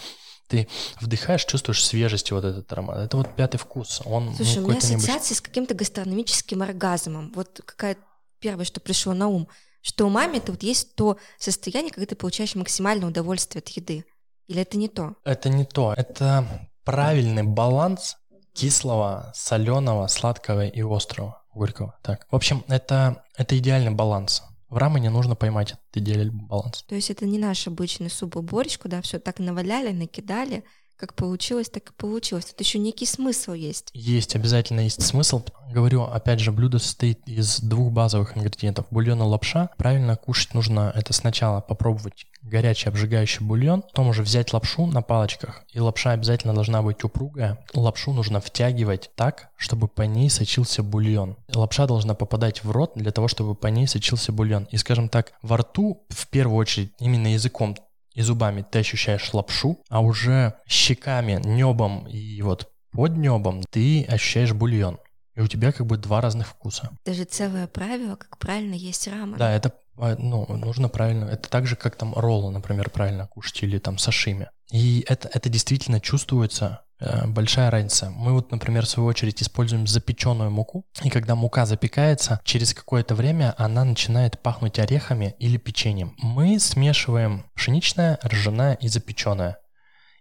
ты 0.49 0.67
вдыхаешь, 1.01 1.45
чувствуешь 1.45 1.85
свежесть 1.85 2.33
вот 2.33 2.45
этот 2.45 2.73
аромат. 2.73 2.99
Это 2.99 3.17
вот 3.19 3.37
пятый 3.37 3.59
вкус. 3.59 4.01
Он 4.05 4.35
Слушай, 4.35 4.57
ну, 4.57 4.67
у 4.67 4.69
меня 4.69 4.75
какой-то 4.75 4.87
необычный. 4.87 4.97
ассоциация 4.97 5.35
с 5.35 5.41
каким-то 5.41 5.75
гастрономическим 5.75 6.63
оргазмом. 6.63 7.33
Вот 7.35 7.61
какая 7.65 7.99
первое, 8.41 8.65
что 8.65 8.81
пришло 8.81 9.13
на 9.13 9.29
ум, 9.29 9.49
что 9.83 10.07
у 10.07 10.09
мамы 10.09 10.39
это 10.39 10.53
вот 10.53 10.63
есть 10.63 10.95
то 10.95 11.19
состояние, 11.39 11.93
когда 11.93 12.07
ты 12.07 12.17
получаешь 12.17 12.55
максимальное 12.55 13.09
удовольствие 13.09 13.61
от 13.61 13.69
еды. 13.69 14.05
Или 14.47 14.63
это 14.63 14.79
не 14.79 14.89
то? 14.89 15.15
Это 15.25 15.51
не 15.51 15.65
то. 15.65 15.93
Это 15.95 16.69
правильный 16.85 17.43
баланс 17.43 18.17
кислого, 18.59 19.31
соленого, 19.35 20.09
сладкого 20.09 20.67
и 20.67 20.83
острого, 20.83 21.43
горького. 21.55 21.95
Так. 22.03 22.27
В 22.31 22.35
общем, 22.35 22.65
это, 22.69 23.25
это 23.37 23.57
идеальный 23.57 23.93
баланс. 23.93 24.43
В 24.69 24.77
рамене 24.77 25.11
нужно 25.11 25.35
поймать 25.35 25.73
этот 25.73 25.97
идеальный 25.97 26.33
баланс. 26.33 26.83
То 26.83 26.95
есть 26.95 27.11
это 27.11 27.25
не 27.25 27.39
наш 27.39 27.67
обычный 27.67 28.11
суп-борщ, 28.11 28.79
куда 28.79 29.01
все 29.01 29.19
так 29.19 29.39
наваляли, 29.39 29.93
накидали, 29.93 30.65
как 30.99 31.15
получилось, 31.15 31.71
так 31.71 31.91
и 31.91 31.93
получилось. 31.93 32.47
Тут 32.47 32.61
еще 32.61 32.79
некий 32.79 33.07
смысл 33.07 33.53
есть. 33.53 33.91
Есть, 33.95 34.35
обязательно 34.35 34.81
есть 34.81 35.03
смысл. 35.03 35.43
Говорю, 35.71 36.03
опять 36.03 36.41
же, 36.41 36.51
блюдо 36.51 36.79
состоит 36.79 37.21
из 37.27 37.61
двух 37.61 37.93
базовых 37.93 38.37
ингредиентов. 38.37 38.87
Бульон 38.91 39.23
и 39.23 39.25
лапша. 39.25 39.71
Правильно 39.77 40.17
кушать 40.17 40.55
нужно 40.55 40.93
это 40.95 41.13
сначала 41.13 41.61
попробовать 41.61 42.27
горячий 42.43 42.89
обжигающий 42.89 43.45
бульон, 43.45 43.83
потом 43.83 44.09
уже 44.09 44.23
взять 44.23 44.53
лапшу 44.53 44.87
на 44.87 45.03
палочках. 45.03 45.65
И 45.73 45.81
лапша 45.81 46.13
обязательно 46.13 46.55
должна 46.55 46.83
быть 46.83 47.05
упругая. 47.05 47.59
Лапшу 47.75 48.13
нужно 48.13 48.41
втягивать 48.41 49.11
так, 49.15 49.51
чтобы 49.57 49.87
по 49.89 50.03
ней 50.03 50.31
сочился 50.31 50.83
бульон. 50.83 51.37
Лапша 51.55 51.87
должна 51.87 52.15
попадать 52.15 52.65
в 52.65 52.71
рот 52.71 52.93
для 52.95 53.13
того, 53.13 53.29
чтобы 53.29 53.55
по 53.55 53.67
ней 53.69 53.87
сочился 53.87 54.33
бульон. 54.33 54.67
И, 54.71 54.77
скажем 54.77 55.09
так, 55.09 55.33
во 55.43 55.59
рту, 55.59 56.03
в 56.09 56.27
первую 56.29 56.57
очередь, 56.57 56.93
именно 56.99 57.29
языком 57.29 57.77
и 58.15 58.23
зубами 58.23 58.63
ты 58.63 58.81
ощущаешь 58.81 59.33
лапшу, 59.33 59.83
а 59.89 60.01
уже 60.01 60.55
щеками, 60.67 61.41
небом 61.45 62.07
и 62.07 62.43
вот 62.43 62.69
под 62.93 63.17
небом 63.17 63.63
ты 63.71 64.05
ощущаешь 64.05 64.53
бульон. 64.53 64.99
И 65.39 65.41
у 65.41 65.47
тебя 65.47 65.73
как 65.73 65.87
бы 65.87 65.97
два 65.97 66.21
разных 66.21 66.49
вкуса. 66.49 66.91
Даже 67.07 67.25
целое 67.25 67.67
правило, 67.67 68.17
как 68.17 68.37
правильно 68.39 68.75
есть 68.75 69.07
рамен. 69.09 69.39
Да, 69.39 69.51
это 69.53 69.73
а, 69.97 70.17
ну, 70.19 70.47
нужно 70.57 70.89
правильно. 70.89 71.25
Это 71.25 71.49
так 71.49 71.67
же, 71.67 71.77
как 71.77 71.97
там 71.97 72.13
роллы, 72.15 72.51
например, 72.51 72.91
правильно 72.91 73.27
кушать 73.27 73.63
или 73.63 73.79
там 73.79 73.99
сашими. 73.99 74.51
И 74.71 75.05
это, 75.09 75.31
это 75.33 75.49
действительно 75.49 76.01
чувствуется 76.01 76.83
Э, 77.01 77.27
большая 77.27 77.71
разница. 77.71 78.11
Мы 78.11 78.33
вот, 78.33 78.51
например, 78.51 78.85
в 78.85 78.89
свою 78.89 79.09
очередь 79.09 79.41
используем 79.43 79.87
запеченную 79.87 80.51
муку, 80.51 80.85
и 81.03 81.11
когда 81.11 81.35
мука 81.37 81.65
запекается, 81.65 82.41
через 82.45 82.75
какое-то 82.75 83.15
время 83.15 83.55
она 83.57 83.85
начинает 83.85 84.41
пахнуть 84.41 84.79
орехами 84.79 85.37
или 85.39 85.59
печеньем. 85.59 86.15
Мы 86.19 86.59
смешиваем 86.59 87.47
пшеничное, 87.55 88.19
ржаное 88.25 88.75
и 88.75 88.89
запеченное. 88.89 89.59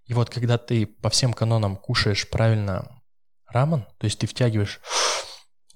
И 0.06 0.14
вот 0.14 0.30
когда 0.30 0.58
ты 0.58 0.86
по 0.86 1.10
всем 1.10 1.34
канонам 1.34 1.76
кушаешь 1.76 2.30
правильно 2.30 3.02
рамен, 3.48 3.86
то 3.98 4.06
есть 4.06 4.20
ты 4.20 4.28
втягиваешь 4.28 4.80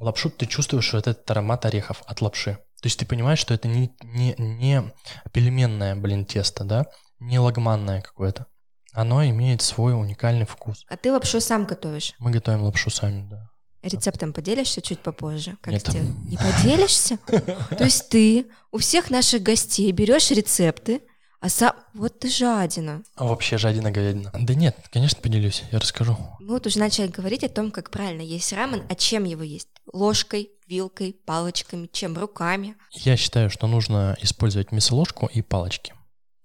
лапшу, 0.01 0.29
ты 0.29 0.45
чувствуешь 0.45 0.93
вот 0.93 1.07
этот 1.07 1.29
аромат 1.29 1.65
орехов 1.65 2.01
от 2.05 2.21
лапши. 2.21 2.57
То 2.81 2.87
есть 2.87 2.99
ты 2.99 3.05
понимаешь, 3.05 3.39
что 3.39 3.53
это 3.53 3.67
не, 3.67 3.91
не, 4.03 4.35
не 4.37 4.83
пельменное, 5.31 5.95
блин, 5.95 6.25
тесто, 6.25 6.63
да, 6.63 6.85
не 7.19 7.39
лагманное 7.39 8.01
какое-то. 8.01 8.47
Оно 8.93 9.23
имеет 9.23 9.61
свой 9.61 9.93
уникальный 9.93 10.45
вкус. 10.45 10.85
А 10.89 10.97
ты 10.97 11.11
лапшу 11.11 11.39
сам 11.39 11.65
готовишь? 11.65 12.13
Мы 12.19 12.31
готовим 12.31 12.63
лапшу 12.63 12.89
сами, 12.89 13.29
да. 13.29 13.49
Рецептом 13.83 14.33
поделишься 14.33 14.81
чуть 14.81 14.99
попозже? 14.99 15.57
Как 15.61 15.73
Нет. 15.73 15.87
Сделать? 15.87 16.09
Не 16.25 16.37
поделишься? 16.37 17.17
То 17.77 17.83
есть 17.83 18.09
ты 18.09 18.47
у 18.71 18.77
всех 18.77 19.09
наших 19.09 19.41
гостей 19.41 19.91
берешь 19.91 20.29
рецепты, 20.31 21.01
а 21.41 21.49
сам... 21.49 21.73
Вот 21.95 22.19
ты 22.19 22.29
жадина. 22.29 23.01
А 23.15 23.25
вообще 23.25 23.57
жадина 23.57 23.91
говядина. 23.91 24.31
Да 24.33 24.53
нет, 24.53 24.77
конечно, 24.93 25.19
поделюсь, 25.19 25.63
я 25.71 25.79
расскажу. 25.79 26.15
Мы 26.39 26.53
вот 26.53 26.67
уже 26.67 26.77
начали 26.77 27.07
говорить 27.07 27.43
о 27.43 27.49
том, 27.49 27.71
как 27.71 27.89
правильно 27.89 28.21
есть 28.21 28.53
рамен, 28.53 28.83
а 28.87 28.95
чем 28.95 29.23
его 29.23 29.41
есть? 29.41 29.67
Ложкой, 29.91 30.51
вилкой, 30.67 31.15
палочками, 31.25 31.89
чем? 31.91 32.15
Руками? 32.15 32.75
Я 32.91 33.17
считаю, 33.17 33.49
что 33.49 33.65
нужно 33.65 34.15
использовать 34.21 34.71
мясоложку 34.71 35.25
и 35.33 35.41
палочки. 35.41 35.95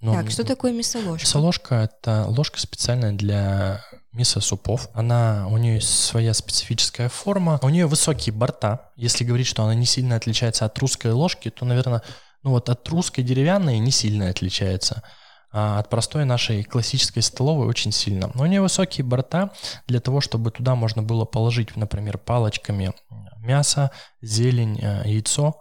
Ну, 0.00 0.14
так, 0.14 0.30
что 0.30 0.44
такое 0.44 0.72
мясоложка? 0.72 1.26
Мясоложка— 1.26 1.74
это 2.02 2.24
ложка 2.28 2.58
специальная 2.58 3.12
для 3.12 3.84
мясо-супов. 4.12 4.88
Она, 4.94 5.46
у 5.50 5.58
нее 5.58 5.80
своя 5.80 6.32
специфическая 6.32 7.08
форма. 7.08 7.58
У 7.62 7.68
нее 7.68 7.86
высокие 7.86 8.34
борта. 8.34 8.92
Если 8.96 9.24
говорить, 9.24 9.46
что 9.46 9.62
она 9.62 9.74
не 9.74 9.84
сильно 9.86 10.16
отличается 10.16 10.64
от 10.64 10.78
русской 10.78 11.12
ложки, 11.12 11.50
то, 11.50 11.64
наверное, 11.64 12.02
ну 12.46 12.52
вот 12.52 12.68
от 12.68 12.88
русской 12.88 13.22
деревянной 13.22 13.80
не 13.80 13.90
сильно 13.90 14.28
отличается. 14.28 15.02
А 15.50 15.80
от 15.80 15.90
простой 15.90 16.24
нашей 16.24 16.62
классической 16.62 17.20
столовой 17.20 17.66
очень 17.66 17.90
сильно. 17.90 18.30
Но 18.34 18.44
у 18.44 18.46
нее 18.46 18.60
высокие 18.60 19.04
борта 19.04 19.50
для 19.88 19.98
того, 19.98 20.20
чтобы 20.20 20.52
туда 20.52 20.76
можно 20.76 21.02
было 21.02 21.24
положить, 21.24 21.74
например, 21.74 22.18
палочками 22.18 22.92
мясо, 23.38 23.90
зелень, 24.22 24.78
э, 24.80 25.02
яйцо, 25.06 25.56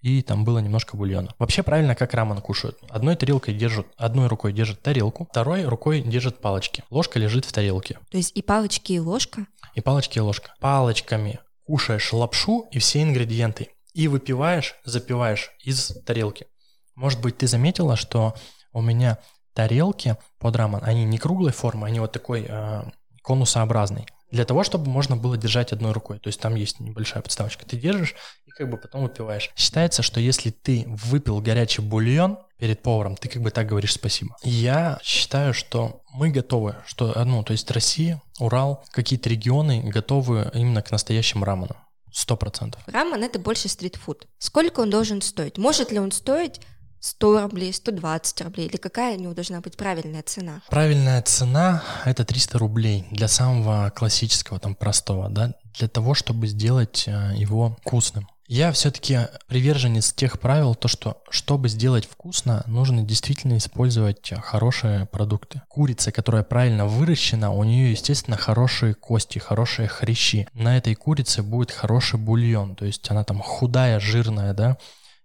и 0.00 0.22
там 0.22 0.46
было 0.46 0.60
немножко 0.60 0.96
бульона. 0.96 1.28
Вообще 1.38 1.62
правильно, 1.62 1.94
как 1.94 2.14
рамен 2.14 2.40
кушают. 2.40 2.78
Одной 2.88 3.16
тарелкой 3.16 3.52
держат, 3.52 3.86
одной 3.98 4.28
рукой 4.28 4.54
держат 4.54 4.80
тарелку, 4.80 5.28
второй 5.30 5.64
рукой 5.66 6.00
держат 6.00 6.40
палочки. 6.40 6.84
Ложка 6.88 7.18
лежит 7.18 7.44
в 7.44 7.52
тарелке. 7.52 7.98
То 8.10 8.16
есть 8.16 8.32
и 8.34 8.40
палочки, 8.40 8.94
и 8.94 8.98
ложка? 8.98 9.46
И 9.74 9.82
палочки, 9.82 10.16
и 10.16 10.22
ложка. 10.22 10.54
Палочками 10.58 11.38
кушаешь 11.66 12.14
лапшу 12.14 12.66
и 12.72 12.78
все 12.78 13.02
ингредиенты. 13.02 13.68
И 14.00 14.08
выпиваешь, 14.08 14.76
запиваешь 14.84 15.50
из 15.62 15.92
тарелки. 16.06 16.46
Может 16.94 17.20
быть, 17.20 17.36
ты 17.36 17.46
заметила, 17.46 17.96
что 17.96 18.34
у 18.72 18.80
меня 18.80 19.18
тарелки 19.52 20.16
под 20.38 20.56
рамен, 20.56 20.80
они 20.82 21.04
не 21.04 21.18
круглой 21.18 21.52
формы, 21.52 21.86
они 21.86 22.00
вот 22.00 22.12
такой 22.12 22.46
э, 22.48 22.82
конусообразный 23.22 24.06
для 24.30 24.44
того, 24.44 24.64
чтобы 24.64 24.88
можно 24.88 25.16
было 25.16 25.36
держать 25.36 25.72
одной 25.72 25.92
рукой. 25.92 26.18
То 26.18 26.28
есть 26.28 26.40
там 26.40 26.54
есть 26.54 26.80
небольшая 26.80 27.22
подставочка. 27.22 27.66
Ты 27.66 27.76
держишь 27.76 28.14
и 28.46 28.50
как 28.50 28.70
бы 28.70 28.76
потом 28.76 29.02
выпиваешь. 29.02 29.50
Считается, 29.56 30.02
что 30.02 30.20
если 30.20 30.50
ты 30.50 30.84
выпил 30.86 31.40
горячий 31.40 31.82
бульон 31.82 32.38
перед 32.58 32.82
поваром, 32.82 33.16
ты 33.16 33.28
как 33.28 33.42
бы 33.42 33.50
так 33.50 33.66
говоришь 33.66 33.92
спасибо. 33.92 34.36
Я 34.42 34.98
считаю, 35.02 35.52
что 35.52 36.02
мы 36.12 36.30
готовы, 36.30 36.76
что, 36.86 37.12
ну, 37.24 37.42
то 37.42 37.52
есть 37.52 37.70
Россия, 37.70 38.22
Урал, 38.38 38.84
какие-то 38.92 39.28
регионы 39.28 39.82
готовы 39.82 40.50
именно 40.54 40.82
к 40.82 40.90
настоящим 40.90 41.44
раменам. 41.44 41.76
Сто 42.12 42.36
процентов. 42.36 42.82
Рамен— 42.86 43.22
это 43.24 43.38
больше 43.38 43.68
стритфуд. 43.68 44.26
Сколько 44.38 44.80
он 44.80 44.90
должен 44.90 45.22
стоить? 45.22 45.58
Может 45.58 45.92
ли 45.92 45.98
он 45.98 46.12
стоить 46.12 46.60
100 47.00 47.42
рублей, 47.42 47.72
120 47.72 48.40
рублей, 48.42 48.66
или 48.66 48.76
какая 48.76 49.16
у 49.16 49.20
него 49.20 49.32
должна 49.32 49.60
быть 49.60 49.76
правильная 49.76 50.22
цена? 50.22 50.60
Правильная 50.68 51.22
цена— 51.22 51.82
это 52.04 52.24
300 52.24 52.58
рублей 52.58 53.06
для 53.10 53.28
самого 53.28 53.90
классического, 53.90 54.58
там, 54.60 54.74
простого, 54.74 55.28
да, 55.30 55.54
для 55.78 55.88
того, 55.88 56.14
чтобы 56.14 56.46
сделать 56.46 57.04
э, 57.06 57.32
его 57.36 57.76
вкусным. 57.80 58.28
Я 58.52 58.72
все-таки 58.72 59.28
приверженец 59.46 60.12
тех 60.12 60.40
правил, 60.40 60.74
то 60.74 60.88
что, 60.88 61.22
чтобы 61.30 61.68
сделать 61.68 62.04
вкусно, 62.04 62.64
нужно 62.66 63.04
действительно 63.04 63.56
использовать 63.56 64.32
хорошие 64.42 65.06
продукты. 65.06 65.62
Курица, 65.68 66.10
которая 66.10 66.42
правильно 66.42 66.84
выращена, 66.84 67.52
у 67.52 67.62
нее, 67.62 67.92
естественно, 67.92 68.36
хорошие 68.36 68.94
кости, 68.94 69.38
хорошие 69.38 69.86
хрящи. 69.86 70.48
На 70.52 70.76
этой 70.76 70.96
курице 70.96 71.44
будет 71.44 71.70
хороший 71.70 72.18
бульон, 72.18 72.74
то 72.74 72.86
есть 72.86 73.08
она 73.08 73.22
там 73.22 73.38
худая, 73.38 74.00
жирная, 74.00 74.52
да, 74.52 74.78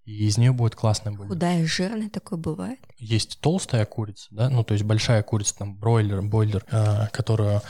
и 0.03 0.27
из 0.27 0.37
нее 0.37 0.51
будет 0.51 0.75
классная 0.75 1.11
бульон. 1.11 1.29
Худая, 1.29 1.65
жирная 1.65 2.11
такое 2.11 2.37
бывает? 2.37 2.77
Есть 2.99 3.39
толстая 3.41 3.87
курица, 3.87 4.27
да, 4.29 4.51
ну 4.51 4.63
то 4.63 4.75
есть 4.75 4.85
большая 4.85 5.23
курица, 5.23 5.57
там 5.57 5.75
бройлер, 5.75 6.21
бойлер, 6.21 6.63
э, 6.69 7.07
которую 7.11 7.63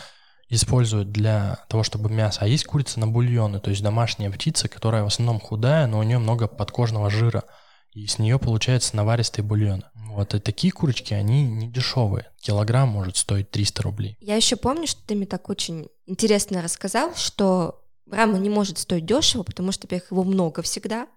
используют 0.55 1.11
для 1.11 1.59
того, 1.69 1.83
чтобы 1.83 2.09
мясо. 2.09 2.39
А 2.41 2.47
есть 2.47 2.65
курица 2.65 2.99
на 2.99 3.07
бульоны, 3.07 3.59
то 3.59 3.69
есть 3.69 3.83
домашняя 3.83 4.31
птица, 4.31 4.67
которая 4.67 5.03
в 5.03 5.07
основном 5.07 5.39
худая, 5.39 5.87
но 5.87 5.99
у 5.99 6.03
нее 6.03 6.19
много 6.19 6.47
подкожного 6.47 7.09
жира. 7.09 7.43
И 7.91 8.07
с 8.07 8.19
нее 8.19 8.39
получается 8.39 8.95
наваристый 8.95 9.43
бульон. 9.43 9.85
Вот 9.93 10.33
и 10.33 10.39
такие 10.39 10.71
курочки, 10.71 11.13
они 11.13 11.43
не 11.43 11.67
дешевые. 11.69 12.31
Килограмм 12.41 12.89
может 12.89 13.15
стоить 13.17 13.51
300 13.51 13.83
рублей. 13.83 14.17
Я 14.19 14.35
еще 14.35 14.55
помню, 14.55 14.87
что 14.87 15.01
ты 15.05 15.15
мне 15.15 15.25
так 15.25 15.49
очень 15.49 15.87
интересно 16.05 16.61
рассказал, 16.61 17.15
что 17.15 17.81
рама 18.09 18.37
не 18.37 18.49
может 18.49 18.77
стоить 18.77 19.05
дешево, 19.05 19.43
потому 19.43 19.71
что, 19.71 19.87
во-первых, 19.87 20.11
его 20.11 20.23
много 20.23 20.61
всегда 20.61 21.07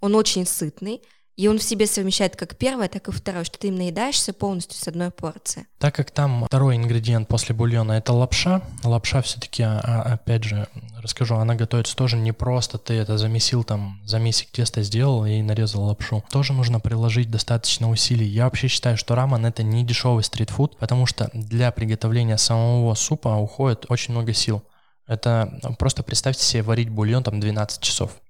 он 0.00 0.14
очень 0.14 0.46
сытный, 0.46 1.02
и 1.40 1.48
он 1.48 1.58
в 1.58 1.62
себе 1.62 1.86
совмещает 1.86 2.36
как 2.36 2.54
первое, 2.54 2.90
так 2.90 3.08
и 3.08 3.12
второе, 3.12 3.44
что 3.44 3.58
ты 3.58 3.68
им 3.68 3.76
наедаешься 3.76 4.34
полностью 4.34 4.78
с 4.78 4.86
одной 4.86 5.10
порции. 5.10 5.66
Так 5.78 5.94
как 5.94 6.10
там 6.10 6.44
второй 6.44 6.76
ингредиент 6.76 7.28
после 7.28 7.54
бульона 7.54 7.92
это 7.92 8.12
лапша, 8.12 8.60
лапша 8.84 9.22
все-таки, 9.22 9.62
а, 9.62 9.80
а, 9.82 10.02
опять 10.12 10.44
же, 10.44 10.68
расскажу, 10.98 11.36
она 11.36 11.54
готовится 11.54 11.96
тоже 11.96 12.18
не 12.18 12.32
просто, 12.32 12.76
ты 12.76 12.92
это 12.92 13.16
замесил 13.16 13.64
там, 13.64 14.02
замесик 14.04 14.50
теста 14.50 14.82
сделал 14.82 15.24
и 15.24 15.40
нарезал 15.40 15.84
лапшу. 15.84 16.22
Тоже 16.30 16.52
нужно 16.52 16.78
приложить 16.78 17.30
достаточно 17.30 17.88
усилий. 17.88 18.26
Я 18.26 18.44
вообще 18.44 18.68
считаю, 18.68 18.98
что 18.98 19.14
рамен 19.14 19.46
это 19.46 19.62
не 19.62 19.82
дешевый 19.82 20.24
стритфуд, 20.24 20.76
потому 20.76 21.06
что 21.06 21.30
для 21.32 21.70
приготовления 21.70 22.36
самого 22.36 22.92
супа 22.92 23.36
уходит 23.36 23.86
очень 23.88 24.12
много 24.12 24.34
сил. 24.34 24.62
Это 25.06 25.58
просто 25.78 26.02
представьте 26.02 26.44
себе 26.44 26.62
варить 26.62 26.90
бульон 26.90 27.22
там 27.22 27.40
12 27.40 27.80
часов 27.80 28.20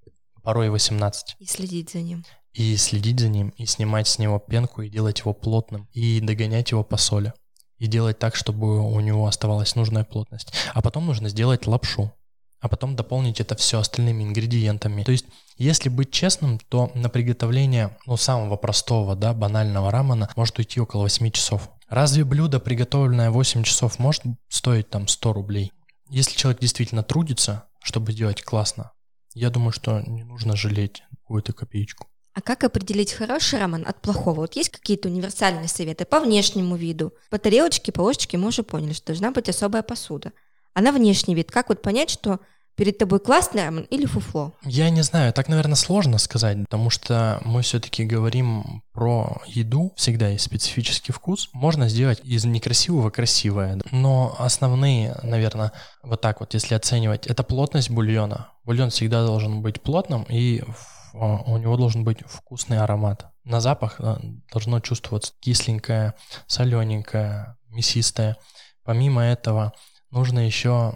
порой 0.44 0.70
18. 0.70 1.36
И 1.40 1.46
следить 1.46 1.90
за 1.90 1.98
ним. 1.98 2.24
И 2.52 2.76
следить 2.76 3.20
за 3.20 3.28
ним, 3.28 3.50
и 3.50 3.66
снимать 3.66 4.08
с 4.08 4.18
него 4.18 4.38
пенку, 4.38 4.82
и 4.82 4.90
делать 4.90 5.20
его 5.20 5.32
плотным, 5.32 5.88
и 5.92 6.20
догонять 6.20 6.72
его 6.72 6.82
по 6.82 6.96
соли. 6.96 7.32
И 7.78 7.86
делать 7.86 8.18
так, 8.18 8.34
чтобы 8.34 8.80
у 8.80 9.00
него 9.00 9.26
оставалась 9.26 9.76
нужная 9.76 10.04
плотность. 10.04 10.52
А 10.74 10.82
потом 10.82 11.06
нужно 11.06 11.28
сделать 11.28 11.66
лапшу. 11.66 12.12
А 12.60 12.68
потом 12.68 12.94
дополнить 12.94 13.40
это 13.40 13.56
все 13.56 13.78
остальными 13.78 14.22
ингредиентами. 14.22 15.02
То 15.02 15.12
есть, 15.12 15.24
если 15.56 15.88
быть 15.88 16.10
честным, 16.10 16.58
то 16.58 16.90
на 16.94 17.08
приготовление, 17.08 17.96
ну, 18.04 18.18
самого 18.18 18.56
простого, 18.56 19.16
да, 19.16 19.32
банального 19.32 19.90
рамена 19.90 20.28
может 20.36 20.58
уйти 20.58 20.78
около 20.78 21.02
8 21.02 21.30
часов. 21.30 21.70
Разве 21.88 22.24
блюдо, 22.24 22.60
приготовленное 22.60 23.30
8 23.30 23.62
часов, 23.62 23.98
может 23.98 24.24
стоить 24.48 24.90
там 24.90 25.08
100 25.08 25.32
рублей? 25.32 25.72
Если 26.10 26.36
человек 26.36 26.60
действительно 26.60 27.02
трудится, 27.02 27.64
чтобы 27.82 28.12
сделать 28.12 28.42
классно, 28.42 28.92
я 29.32 29.48
думаю, 29.48 29.72
что 29.72 30.00
не 30.00 30.22
нужно 30.22 30.54
жалеть 30.54 31.02
какую-то 31.22 31.52
копеечку. 31.52 32.08
А 32.32 32.40
как 32.40 32.64
определить 32.64 33.12
хороший 33.12 33.58
рамен 33.58 33.84
от 33.86 34.00
плохого? 34.00 34.42
Вот 34.42 34.54
есть 34.56 34.70
какие-то 34.70 35.08
универсальные 35.08 35.68
советы 35.68 36.04
по 36.04 36.20
внешнему 36.20 36.76
виду? 36.76 37.12
По 37.28 37.38
тарелочке, 37.38 37.92
по 37.92 38.02
ложечке 38.02 38.38
мы 38.38 38.48
уже 38.48 38.62
поняли, 38.62 38.92
что 38.92 39.08
должна 39.08 39.32
быть 39.32 39.48
особая 39.48 39.82
посуда. 39.82 40.32
А 40.74 40.80
на 40.80 40.92
внешний 40.92 41.34
вид, 41.34 41.50
как 41.50 41.68
вот 41.68 41.82
понять, 41.82 42.10
что 42.10 42.38
перед 42.76 42.96
тобой 42.96 43.18
классный 43.20 43.64
рамен 43.64 43.82
или 43.90 44.06
фуфло? 44.06 44.54
Я 44.64 44.88
не 44.90 45.02
знаю, 45.02 45.32
так, 45.32 45.48
наверное, 45.48 45.74
сложно 45.74 46.18
сказать, 46.18 46.56
потому 46.64 46.88
что 46.88 47.40
мы 47.44 47.62
все-таки 47.62 48.04
говорим 48.04 48.82
про 48.92 49.42
еду, 49.46 49.92
всегда 49.96 50.28
есть 50.28 50.44
специфический 50.44 51.12
вкус. 51.12 51.50
Можно 51.52 51.88
сделать 51.88 52.20
из 52.22 52.44
некрасивого 52.44 53.10
красивое, 53.10 53.80
но 53.90 54.34
основные, 54.38 55.18
наверное, 55.22 55.72
вот 56.02 56.20
так 56.20 56.40
вот, 56.40 56.54
если 56.54 56.74
оценивать, 56.74 57.26
это 57.26 57.42
плотность 57.42 57.90
бульона. 57.90 58.48
Бульон 58.64 58.90
всегда 58.90 59.26
должен 59.26 59.62
быть 59.62 59.82
плотным 59.82 60.22
и 60.30 60.62
у 61.12 61.56
него 61.56 61.76
должен 61.76 62.04
быть 62.04 62.20
вкусный 62.26 62.78
аромат. 62.78 63.30
На 63.44 63.60
запах 63.60 63.96
а, 63.98 64.20
должно 64.52 64.80
чувствоваться 64.80 65.32
кисленькое, 65.40 66.14
солененькое, 66.46 67.56
мясистое. 67.68 68.36
Помимо 68.84 69.22
этого 69.22 69.72
нужно 70.10 70.40
еще 70.40 70.94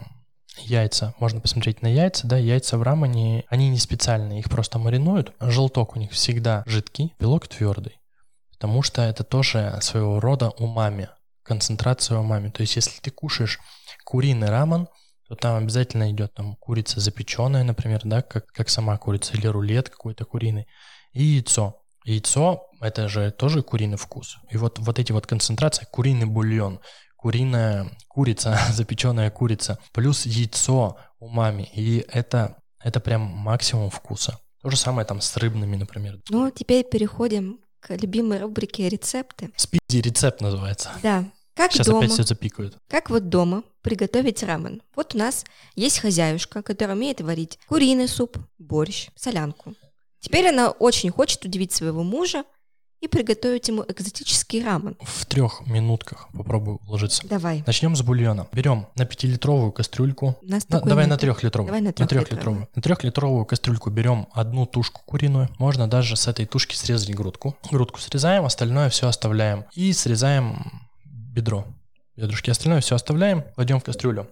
яйца. 0.59 1.15
Можно 1.19 1.41
посмотреть 1.41 1.83
на 1.83 1.89
яйца, 1.89 2.27
да, 2.27 2.37
яйца 2.37 2.79
в 2.79 2.83
рамане, 2.83 3.45
они 3.49 3.69
не 3.69 3.79
специальные, 3.79 4.41
их 4.41 4.51
просто 4.51 4.79
маринуют. 4.79 5.33
Желток 5.41 5.97
у 5.97 5.99
них 5.99 6.13
всегда 6.13 6.63
жидкий, 6.67 7.15
белок 7.19 7.49
твердый. 7.49 7.99
Потому 8.53 8.83
что 8.83 9.03
это 9.03 9.25
тоже 9.25 9.79
своего 9.81 10.21
рода 10.21 10.51
умами, 10.51 11.09
концентрация 11.43 12.19
умами. 12.19 12.51
То 12.51 12.63
есть 12.63 12.77
если 12.77 13.01
ты 13.01 13.11
кушаешь 13.11 13.59
куриный 14.05 14.49
рамен, 14.49 14.89
то 15.29 15.35
там 15.35 15.57
обязательно 15.57 16.11
идет 16.11 16.35
там 16.35 16.57
курица 16.57 17.01
запеченная, 17.01 17.65
например, 17.65 18.01
да, 18.05 18.23
как, 18.23 18.47
как 18.47 18.69
сама 18.69 18.97
курица, 18.99 19.35
или 19.35 19.47
рулет 19.47 19.89
какой-то 19.89 20.25
куриный, 20.25 20.67
и 21.13 21.23
яйцо. 21.23 21.81
Яйцо– 22.05 22.67
это 22.81 23.09
же 23.09 23.31
тоже 23.31 23.63
куриный 23.63 23.97
вкус. 23.97 24.37
И 24.51 24.59
вот, 24.59 24.79
вот 24.79 24.99
эти 24.99 25.13
вот 25.13 25.27
концентрации, 25.27 25.87
куриный 25.91 26.27
бульон, 26.27 26.81
куриная 27.17 27.91
курица, 28.09 28.59
запеченная 28.73 29.31
курица, 29.31 29.79
плюс 29.93 30.27
яйцо 30.27 30.99
у 31.19 31.29
мами, 31.29 31.63
и 31.75 32.05
это, 32.13 32.59
это 32.83 33.01
прям 33.01 33.23
максимум 33.23 33.89
вкуса. 33.89 34.39
То 34.61 34.71
же 34.71 34.77
самое 34.77 35.07
там 35.07 35.21
с 35.21 35.37
рыбными, 35.37 35.77
например. 35.77 36.21
Ну, 36.29 36.51
теперь 36.51 36.85
переходим 36.85 37.61
к 37.81 37.95
любимой 37.97 38.41
рубрике 38.41 38.89
рецепты. 38.89 39.51
Спиди 39.57 40.01
рецепт 40.01 40.41
называется. 40.41 40.91
Да. 41.03 41.25
Как 41.55 41.73
Сейчас 41.73 41.87
дома, 41.87 42.01
опять 42.01 42.13
все 42.13 42.25
запикают. 42.25 42.77
Как 42.89 43.11
вот 43.11 43.29
дома 43.29 43.63
приготовить 43.83 44.43
рамен. 44.43 44.83
Вот 44.97 45.15
у 45.15 45.19
нас 45.19 45.45
есть 45.77 45.99
хозяюшка, 46.01 46.63
которая 46.63 46.97
умеет 46.97 47.21
варить 47.21 47.59
куриный 47.69 48.09
суп, 48.09 48.39
борщ, 48.59 49.09
солянку. 49.15 49.75
Теперь 50.21 50.49
она 50.49 50.71
очень 50.71 51.11
хочет 51.11 51.45
удивить 51.45 51.73
своего 51.73 52.03
мужа 52.03 52.45
и 53.01 53.09
приготовить 53.09 53.69
ему 53.69 53.85
экзотический 53.87 54.65
рамен. 54.65 54.97
В 55.03 55.27
трех 55.27 55.67
минутках 55.67 56.29
попробую 56.33 56.81
уложиться. 56.87 57.27
Давай. 57.29 57.63
Начнем 57.67 57.95
с 57.95 58.01
бульона. 58.01 58.49
Берем 58.53 58.87
на 58.95 59.05
пятилитровую 59.05 59.73
кастрюльку. 59.73 60.39
У 60.41 60.47
нас 60.47 60.67
На- 60.71 60.81
давай 60.81 61.07
на 61.07 61.19
трехлитровую. 61.19 61.69
Давай 61.69 61.83
на 61.83 61.93
трехлитровую. 61.93 62.67
На 62.75 62.83
трехлитровую 62.83 63.45
кастрюльку 63.45 63.91
берем 63.91 64.27
одну 64.33 64.65
тушку 64.65 65.03
куриную. 65.05 65.51
Можно 65.59 65.87
даже 65.87 66.17
с 66.17 66.27
этой 66.27 66.47
тушки 66.47 66.75
срезать 66.75 67.15
грудку. 67.15 67.55
Грудку 67.71 68.01
срезаем, 68.01 68.47
остальное 68.47 68.89
все 68.89 69.07
оставляем. 69.07 69.67
И 69.75 69.93
срезаем 69.93 70.84
бедро. 71.35 71.67
Бедрушки. 72.17 72.51
Остальное 72.51 72.81
все 72.81 72.95
оставляем, 72.95 73.43
кладем 73.57 73.81
в 73.81 73.85
кастрюлю. 73.85 74.31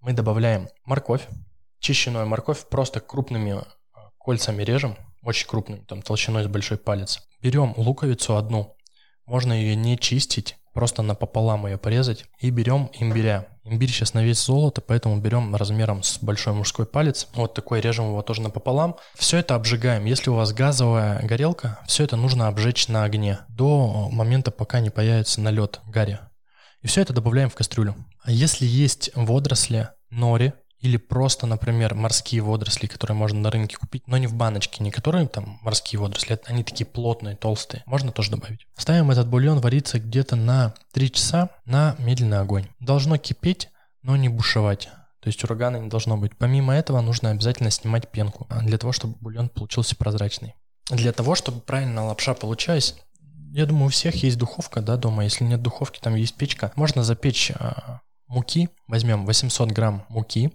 Мы 0.00 0.12
добавляем 0.12 0.68
морковь. 0.84 1.26
Чищенную 1.80 2.26
морковь 2.26 2.68
просто 2.68 3.00
крупными 3.00 3.58
э, 3.58 3.62
кольцами 4.18 4.62
режем. 4.62 4.96
Очень 5.22 5.48
крупными, 5.48 5.80
там 5.80 6.02
толщиной 6.02 6.44
с 6.44 6.46
большой 6.46 6.78
палец. 6.78 7.20
Берем 7.42 7.74
луковицу 7.76 8.36
одну. 8.36 8.76
Можно 9.26 9.52
ее 9.52 9.74
не 9.74 9.98
чистить, 9.98 10.56
просто 10.74 11.02
напополам 11.02 11.66
ее 11.66 11.76
порезать. 11.76 12.26
И 12.38 12.50
берем 12.50 12.90
имбиря. 12.92 13.48
Имбирь 13.64 13.88
сейчас 13.88 14.14
на 14.14 14.22
весь 14.22 14.44
золото, 14.44 14.80
поэтому 14.80 15.18
берем 15.18 15.56
размером 15.56 16.02
с 16.02 16.18
большой 16.18 16.52
мужской 16.52 16.86
палец. 16.86 17.26
Вот 17.34 17.54
такой 17.54 17.80
режем 17.80 18.08
его 18.08 18.22
тоже 18.22 18.42
напополам. 18.42 18.96
Все 19.14 19.38
это 19.38 19.54
обжигаем. 19.54 20.04
Если 20.04 20.30
у 20.30 20.34
вас 20.34 20.52
газовая 20.52 21.20
горелка, 21.26 21.80
все 21.86 22.04
это 22.04 22.16
нужно 22.16 22.46
обжечь 22.46 22.88
на 22.88 23.04
огне 23.04 23.40
до 23.48 24.08
момента, 24.12 24.50
пока 24.50 24.80
не 24.80 24.90
появится 24.90 25.40
налет 25.40 25.80
гари. 25.86 26.20
И 26.84 26.86
все 26.86 27.00
это 27.00 27.14
добавляем 27.14 27.48
в 27.48 27.54
кастрюлю. 27.54 27.96
А 28.22 28.30
если 28.30 28.66
есть 28.66 29.10
водоросли, 29.14 29.88
нори, 30.10 30.52
или 30.80 30.98
просто, 30.98 31.46
например, 31.46 31.94
морские 31.94 32.42
водоросли, 32.42 32.86
которые 32.86 33.16
можно 33.16 33.40
на 33.40 33.50
рынке 33.50 33.78
купить, 33.78 34.06
но 34.06 34.18
не 34.18 34.26
в 34.26 34.34
баночке, 34.34 34.84
не 34.84 34.90
которые 34.90 35.26
там 35.26 35.58
морские 35.62 35.98
водоросли, 35.98 36.38
они 36.44 36.62
такие 36.62 36.84
плотные, 36.84 37.36
толстые, 37.36 37.82
можно 37.86 38.12
тоже 38.12 38.30
добавить. 38.30 38.66
Ставим 38.76 39.10
этот 39.10 39.28
бульон 39.28 39.60
вариться 39.60 39.98
где-то 39.98 40.36
на 40.36 40.74
3 40.92 41.10
часа 41.10 41.48
на 41.64 41.96
медленный 41.98 42.40
огонь. 42.40 42.66
Должно 42.80 43.16
кипеть, 43.16 43.70
но 44.02 44.14
не 44.16 44.28
бушевать. 44.28 44.90
То 45.20 45.28
есть 45.28 45.42
урагана 45.42 45.78
не 45.78 45.88
должно 45.88 46.18
быть. 46.18 46.36
Помимо 46.36 46.74
этого 46.74 47.00
нужно 47.00 47.30
обязательно 47.30 47.70
снимать 47.70 48.10
пенку, 48.10 48.46
для 48.60 48.76
того, 48.76 48.92
чтобы 48.92 49.16
бульон 49.22 49.48
получился 49.48 49.96
прозрачный. 49.96 50.54
Для 50.90 51.12
того, 51.12 51.34
чтобы 51.34 51.62
правильно 51.62 52.04
лапша 52.04 52.34
получалась, 52.34 52.94
я 53.54 53.66
думаю, 53.66 53.86
у 53.86 53.90
всех 53.90 54.16
есть 54.16 54.36
духовка, 54.36 54.80
да, 54.80 54.96
дома. 54.96 55.24
Если 55.24 55.44
нет 55.44 55.62
духовки, 55.62 56.00
там 56.00 56.16
есть 56.16 56.34
печка. 56.34 56.72
Можно 56.74 57.04
запечь 57.04 57.52
а, 57.52 58.00
муки. 58.26 58.68
Возьмем 58.88 59.26
800 59.26 59.70
грамм 59.70 60.04
муки. 60.08 60.52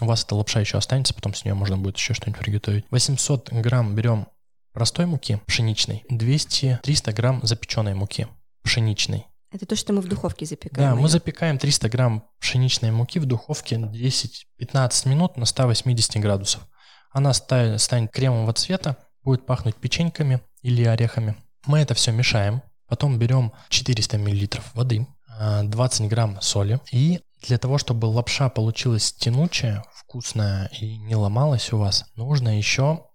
У 0.00 0.04
вас 0.06 0.24
эта 0.24 0.34
лапша 0.34 0.60
еще 0.60 0.76
останется, 0.76 1.14
потом 1.14 1.34
с 1.34 1.44
нее 1.44 1.54
можно 1.54 1.78
будет 1.78 1.96
еще 1.96 2.14
что-нибудь 2.14 2.40
приготовить. 2.40 2.84
800 2.90 3.50
грамм 3.52 3.94
берем 3.94 4.26
простой 4.72 5.06
муки, 5.06 5.40
пшеничной. 5.46 6.04
200-300 6.10 7.12
грамм 7.12 7.40
запеченной 7.42 7.94
муки, 7.94 8.26
пшеничной. 8.62 9.26
Это 9.50 9.66
то, 9.66 9.76
что 9.76 9.92
мы 9.92 10.02
в 10.02 10.08
духовке 10.08 10.44
запекаем. 10.46 10.96
Да, 10.96 11.00
мы 11.00 11.08
запекаем 11.08 11.58
300 11.58 11.88
грамм 11.88 12.24
пшеничной 12.40 12.90
муки 12.90 13.20
в 13.20 13.24
духовке 13.24 13.76
10-15 13.76 15.08
минут 15.08 15.36
на 15.36 15.46
180 15.46 16.16
градусов. 16.20 16.66
Она 17.12 17.32
ста- 17.32 17.78
станет 17.78 18.10
кремового 18.10 18.52
цвета, 18.52 18.96
будет 19.22 19.46
пахнуть 19.46 19.76
печеньками 19.76 20.40
или 20.62 20.82
орехами. 20.84 21.36
Мы 21.66 21.78
это 21.78 21.94
все 21.94 22.12
мешаем. 22.12 22.62
Потом 22.88 23.18
берем 23.18 23.52
400 23.70 24.18
миллилитров 24.18 24.74
воды, 24.74 25.06
а, 25.28 25.62
20 25.62 26.08
грамм 26.08 26.38
соли. 26.40 26.80
И 26.92 27.20
для 27.46 27.58
того, 27.58 27.78
чтобы 27.78 28.06
лапша 28.06 28.48
получилась 28.48 29.12
тянучая, 29.12 29.84
вкусная 29.94 30.70
и 30.78 30.96
не 30.98 31.16
ломалась 31.16 31.72
у 31.72 31.78
вас, 31.78 32.04
нужно 32.16 32.56
еще... 32.56 33.06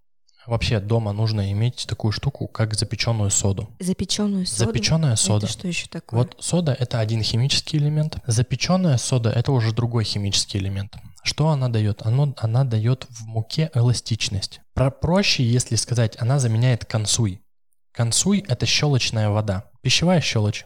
Вообще 0.47 0.79
дома 0.79 1.12
нужно 1.12 1.51
иметь 1.51 1.85
такую 1.88 2.12
штуку, 2.12 2.47
как 2.47 2.73
запеченную 2.73 3.29
соду. 3.29 3.69
Запеченную 3.79 4.47
соду. 4.47 4.71
Запеченная 4.71 5.15
сода. 5.15 5.45
Это 5.45 5.53
что 5.53 5.67
еще 5.67 5.88
такое? 5.88 6.19
Вот 6.19 6.38
сода 6.39 6.73
это 6.73 6.99
один 6.99 7.21
химический 7.21 7.77
элемент. 7.77 8.17
Запеченная 8.25 8.97
сода 8.97 9.29
это 9.29 9.51
уже 9.51 9.73
другой 9.73 10.05
химический 10.05 10.59
элемент. 10.59 10.95
Что 11.23 11.49
она 11.49 11.69
дает? 11.69 12.01
Оно, 12.03 12.33
она 12.38 12.63
дает 12.63 13.05
в 13.09 13.27
муке 13.27 13.69
эластичность. 13.75 14.62
Про 14.73 14.89
проще, 14.89 15.43
если 15.43 15.75
сказать, 15.75 16.15
она 16.19 16.39
заменяет 16.39 16.85
консуй. 16.85 17.41
Консуй 17.93 18.45
это 18.47 18.65
щелочная 18.65 19.30
вода, 19.30 19.69
пищевая 19.82 20.21
щелочь. 20.21 20.65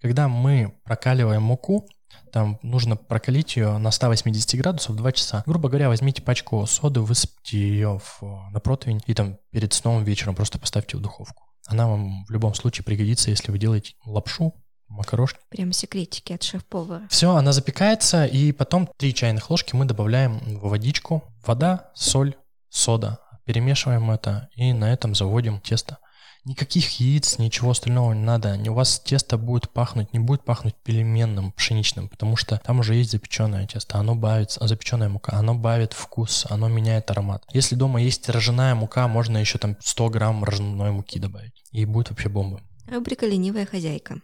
Когда 0.00 0.28
мы 0.28 0.74
прокаливаем 0.84 1.42
муку, 1.42 1.86
там 2.32 2.58
нужно 2.62 2.96
прокалить 2.96 3.56
ее 3.56 3.78
на 3.78 3.90
180 3.90 4.58
градусов 4.58 4.96
2 4.96 5.12
часа. 5.12 5.42
Грубо 5.46 5.68
говоря, 5.68 5.88
возьмите 5.88 6.22
пачку 6.22 6.66
соды, 6.66 7.00
высыпьте 7.00 7.58
ее 7.58 8.00
в, 8.00 8.22
на 8.50 8.58
противень 8.58 9.00
и 9.06 9.14
там 9.14 9.38
перед 9.50 9.72
сном 9.72 10.02
вечером 10.02 10.34
просто 10.34 10.58
поставьте 10.58 10.96
в 10.96 11.00
духовку. 11.00 11.44
Она 11.66 11.86
вам 11.86 12.24
в 12.24 12.30
любом 12.30 12.54
случае 12.54 12.84
пригодится, 12.84 13.30
если 13.30 13.52
вы 13.52 13.58
делаете 13.58 13.94
лапшу, 14.04 14.54
макарошки. 14.88 15.38
Прям 15.50 15.72
секретики 15.72 16.32
от 16.32 16.42
шеф-повара. 16.42 17.06
Все, 17.08 17.34
она 17.34 17.52
запекается, 17.52 18.24
и 18.24 18.52
потом 18.52 18.88
3 18.96 19.14
чайных 19.14 19.50
ложки 19.50 19.74
мы 19.76 19.84
добавляем 19.84 20.38
в 20.38 20.68
водичку. 20.68 21.22
Вода, 21.46 21.90
соль, 21.94 22.34
сода. 22.68 23.20
Перемешиваем 23.44 24.10
это 24.10 24.48
и 24.54 24.72
на 24.72 24.92
этом 24.92 25.14
заводим 25.14 25.60
тесто. 25.60 25.98
Никаких 26.44 26.98
яиц, 26.98 27.38
ничего 27.38 27.70
остального 27.70 28.12
не 28.12 28.24
надо. 28.24 28.58
У 28.68 28.74
вас 28.74 28.98
тесто 28.98 29.38
будет 29.38 29.70
пахнуть, 29.70 30.12
не 30.12 30.18
будет 30.18 30.44
пахнуть 30.44 30.74
пельменным, 30.74 31.52
пшеничным, 31.52 32.08
потому 32.08 32.34
что 32.34 32.60
там 32.64 32.80
уже 32.80 32.96
есть 32.96 33.12
запеченное 33.12 33.66
тесто, 33.68 33.98
оно 33.98 34.16
бавит, 34.16 34.50
запеченная 34.50 35.08
мука, 35.08 35.36
оно 35.36 35.54
бавит 35.54 35.92
вкус, 35.92 36.44
оно 36.50 36.66
меняет 36.68 37.10
аромат. 37.12 37.44
Если 37.52 37.76
дома 37.76 38.02
есть 38.02 38.28
ржаная 38.28 38.74
мука, 38.74 39.06
можно 39.06 39.38
еще 39.38 39.58
там 39.58 39.76
100 39.78 40.08
грамм 40.10 40.44
ржаной 40.44 40.90
муки 40.90 41.20
добавить, 41.20 41.62
и 41.70 41.84
будет 41.84 42.10
вообще 42.10 42.28
бомба. 42.28 42.60
Рубрика 42.90 43.24
«Ленивая 43.24 43.64
хозяйка». 43.64 44.20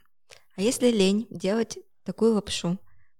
А 0.56 0.60
если 0.60 0.90
лень 0.90 1.28
делать 1.30 1.78
такую 2.04 2.34
лапшу, 2.34 2.78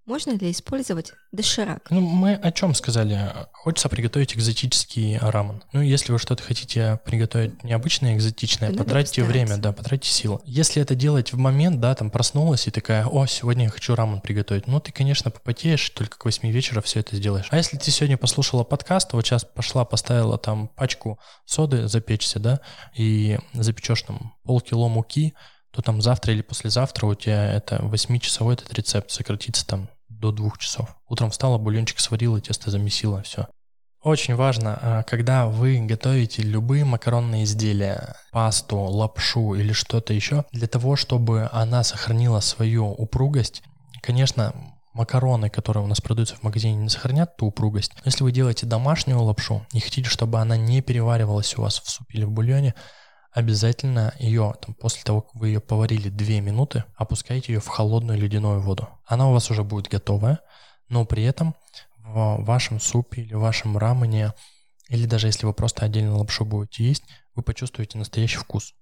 можно 0.08 0.32
ли 0.32 0.50
использовать 0.50 1.12
доширак? 1.32 1.90
Ну, 1.90 2.00
мы 2.00 2.34
о 2.34 2.50
чем 2.50 2.74
сказали? 2.74 3.30
Хочется 3.52 3.88
приготовить 3.88 4.34
экзотический 4.34 5.18
рамен. 5.18 5.62
Ну, 5.72 5.82
если 5.82 6.12
вы 6.12 6.18
что-то 6.18 6.42
хотите 6.42 6.98
приготовить 7.04 7.62
необычное, 7.62 8.16
экзотичное, 8.16 8.70
Надо 8.70 8.82
потратьте 8.84 9.22
постараться. 9.22 9.46
время, 9.46 9.62
да, 9.62 9.72
потратьте 9.72 10.08
силу. 10.08 10.40
Если 10.44 10.80
это 10.80 10.94
делать 10.94 11.32
в 11.32 11.36
момент, 11.36 11.80
да, 11.80 11.94
там 11.94 12.10
проснулась 12.10 12.66
и 12.66 12.70
такая, 12.70 13.06
о, 13.06 13.26
сегодня 13.26 13.64
я 13.64 13.70
хочу 13.70 13.94
рамен 13.94 14.20
приготовить, 14.22 14.66
ну, 14.66 14.80
ты, 14.80 14.92
конечно, 14.92 15.30
попотеешь, 15.30 15.90
только 15.90 16.16
к 16.16 16.24
8 16.24 16.48
вечера 16.50 16.80
все 16.80 17.00
это 17.00 17.14
сделаешь. 17.14 17.48
А 17.50 17.56
если 17.58 17.76
ты 17.76 17.90
сегодня 17.90 18.16
послушала 18.16 18.64
подкаст, 18.64 19.12
вот 19.12 19.26
сейчас 19.26 19.44
пошла, 19.44 19.84
поставила 19.84 20.38
там 20.38 20.68
пачку 20.68 21.20
соды 21.44 21.86
запечься, 21.86 22.38
да, 22.38 22.60
и 22.96 23.38
запечешь 23.52 24.02
там 24.02 24.34
полкило 24.44 24.88
муки, 24.88 25.34
то 25.70 25.82
там 25.82 26.00
завтра 26.00 26.32
или 26.32 26.40
послезавтра 26.42 27.06
у 27.06 27.14
тебя 27.14 27.52
это 27.52 27.76
8-часовой 27.76 28.54
этот 28.54 28.72
рецепт 28.72 29.10
сократится 29.10 29.66
там 29.66 29.90
до 30.18 30.32
двух 30.32 30.58
часов. 30.58 30.96
Утром 31.08 31.30
встала, 31.30 31.58
бульончик 31.58 32.00
сварила, 32.00 32.40
тесто 32.40 32.70
замесила, 32.70 33.22
все. 33.22 33.46
Очень 34.02 34.36
важно, 34.36 34.78
а, 34.80 35.02
когда 35.02 35.46
вы 35.46 35.80
готовите 35.80 36.42
любые 36.42 36.84
макаронные 36.84 37.44
изделия, 37.44 38.14
пасту, 38.30 38.78
лапшу 38.78 39.54
или 39.54 39.72
что-то 39.72 40.14
еще, 40.14 40.44
для 40.52 40.68
того, 40.68 40.94
чтобы 40.94 41.48
она 41.52 41.82
сохранила 41.82 42.38
свою 42.40 42.86
упругость, 42.86 43.62
конечно, 44.00 44.54
макароны, 44.94 45.50
которые 45.50 45.84
у 45.84 45.88
нас 45.88 46.00
продаются 46.00 46.36
в 46.36 46.42
магазине, 46.42 46.76
не 46.76 46.88
сохранят 46.88 47.36
ту 47.36 47.46
упругость. 47.46 47.92
Но 47.96 48.02
если 48.04 48.22
вы 48.22 48.30
делаете 48.30 48.66
домашнюю 48.66 49.20
лапшу 49.20 49.66
и 49.72 49.80
хотите, 49.80 50.08
чтобы 50.08 50.38
она 50.40 50.56
не 50.56 50.80
переваривалась 50.80 51.56
у 51.56 51.62
вас 51.62 51.80
в 51.80 51.90
супе 51.90 52.18
или 52.18 52.24
в 52.24 52.30
бульоне, 52.30 52.74
обязательно 53.30 54.14
ее, 54.18 54.54
там, 54.60 54.74
после 54.74 55.02
того, 55.02 55.22
как 55.22 55.34
вы 55.34 55.48
ее 55.48 55.60
поварили 55.60 56.08
2 56.08 56.40
минуты, 56.40 56.84
опускайте 56.96 57.52
ее 57.52 57.60
в 57.60 57.66
холодную 57.66 58.18
ледяную 58.18 58.60
воду. 58.60 58.88
Она 59.04 59.28
у 59.28 59.32
вас 59.32 59.50
уже 59.50 59.64
будет 59.64 59.88
готовая, 59.88 60.40
но 60.88 61.04
при 61.04 61.22
этом 61.24 61.54
в 61.98 62.38
вашем 62.44 62.80
супе 62.80 63.22
или 63.22 63.34
в 63.34 63.40
вашем 63.40 63.76
рамене, 63.76 64.32
или 64.88 65.06
даже 65.06 65.26
если 65.26 65.46
вы 65.46 65.52
просто 65.52 65.84
отдельно 65.84 66.16
лапшу 66.16 66.44
будете 66.44 66.84
есть, 66.84 67.04
вы 67.34 67.42
почувствуете 67.42 67.98
настоящий 67.98 68.38
вкус. 68.38 68.74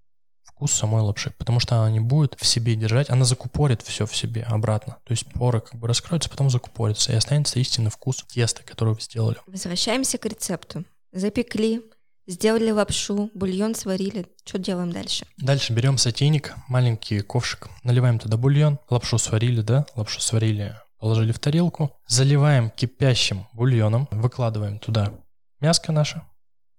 Вкус 0.45 0.73
самой 0.73 1.03
лапши, 1.03 1.35
потому 1.37 1.61
что 1.61 1.77
она 1.77 1.91
не 1.91 2.01
будет 2.01 2.37
в 2.41 2.47
себе 2.47 2.77
держать, 2.77 3.11
она 3.11 3.25
закупорит 3.25 3.83
все 3.83 4.07
в 4.07 4.17
себе 4.17 4.43
обратно. 4.43 4.97
То 5.05 5.13
есть 5.13 5.27
поры 5.33 5.61
как 5.61 5.75
бы 5.79 5.89
раскроются, 5.89 6.31
потом 6.31 6.49
закупорятся, 6.49 7.13
и 7.13 7.17
останется 7.17 7.59
истинный 7.59 7.91
вкус 7.91 8.25
теста, 8.29 8.63
который 8.63 8.95
вы 8.95 9.01
сделали. 9.01 9.37
Возвращаемся 9.47 10.17
к 10.17 10.25
рецепту. 10.25 10.85
Запекли, 11.13 11.83
сделали 12.27 12.71
лапшу, 12.71 13.31
бульон 13.35 13.75
сварили. 13.75 14.27
Что 14.45 14.59
делаем 14.59 14.93
дальше? 14.93 15.27
Дальше 15.39 15.73
берем 15.73 15.99
сотейник, 15.99 16.55
маленький 16.69 17.21
ковшик, 17.21 17.69
наливаем 17.85 18.19
туда 18.19 18.37
бульон, 18.37 18.79
лапшу 18.91 19.19
сварили, 19.19 19.61
да, 19.61 19.87
лапшу 19.95 20.21
сварили, 20.21 20.75
положили 20.99 21.33
в 21.33 21.39
тарелку, 21.39 21.93
заливаем 22.07 22.71
кипящим 22.71 23.47
бульоном, 23.53 24.09
выкладываем 24.11 24.79
туда 24.79 25.13
мяско 25.61 25.93
наше, 25.93 26.23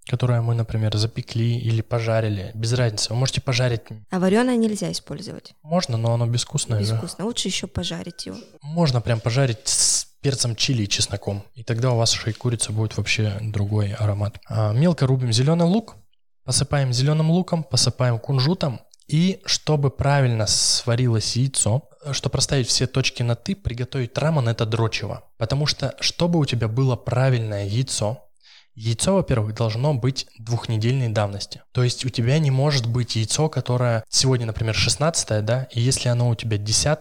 которое 0.05 0.41
мы, 0.41 0.55
например, 0.55 0.95
запекли 0.95 1.57
или 1.59 1.81
пожарили, 1.81 2.51
без 2.55 2.71
разницы. 2.73 3.09
Вы 3.13 3.19
можете 3.19 3.41
пожарить, 3.41 3.81
А 4.09 4.19
вареное 4.19 4.55
нельзя 4.55 4.89
использовать. 4.91 5.53
можно, 5.63 5.97
но 5.97 6.13
оно 6.13 6.25
безвкусное. 6.27 6.77
да. 6.79 6.83
Безвкусно. 6.83 7.25
Лучше 7.25 7.47
еще 7.49 7.67
пожарить 7.67 8.25
его. 8.25 8.37
Можно 8.61 9.01
прям 9.01 9.19
пожарить 9.19 9.67
с 9.67 10.06
перцем 10.27 10.57
чили 10.57 10.83
и 10.83 10.89
чесноком, 10.89 11.45
и 11.55 11.63
тогда 11.63 11.93
у 11.93 11.95
вашей 11.95 12.33
курицы 12.33 12.73
будет 12.73 12.97
вообще 12.97 13.37
другой 13.41 13.93
аромат. 13.93 14.41
А, 14.49 14.73
мелко 14.73 15.07
рубим 15.07 15.31
зеленый 15.31 15.65
лук, 15.65 15.95
посыпаем 16.43 16.91
зеленым 16.91 17.31
луком, 17.31 17.63
посыпаем 17.63 18.19
кунжутом, 18.19 18.81
и 19.07 19.39
чтобы 19.45 19.89
правильно 19.89 20.45
сварилось 20.45 21.37
яйцо, 21.37 21.83
чтобы 22.11 22.33
проставить 22.33 22.67
все 22.67 22.87
точки 22.87 23.23
на 23.23 23.35
«ты», 23.35 23.55
приготовить 23.55 24.17
рамен– 24.17 24.49
это 24.49 24.65
дрочево. 24.65 25.23
Потому 25.37 25.65
что, 25.65 25.95
чтобы 26.01 26.39
у 26.39 26.45
тебя 26.45 26.67
было 26.67 26.97
правильное 26.97 27.65
яйцо, 27.65 28.25
Яйцо, 28.79 29.15
во-первых, 29.15 29.55
должно 29.55 29.95
быть 29.95 30.27
двухнедельной 30.37 31.07
давности. 31.07 31.63
То 31.71 31.83
есть 31.83 32.05
у 32.05 32.09
тебя 32.09 32.37
не 32.37 32.51
может 32.51 32.85
быть 32.85 33.15
яйцо, 33.15 33.49
которое 33.49 34.03
сегодня, 34.07 34.45
например, 34.45 34.75
16 34.75 35.43
да, 35.43 35.63
и 35.71 35.79
если 35.81 36.09
оно 36.09 36.29
у 36.29 36.35
тебя 36.35 36.57
10 36.57 36.99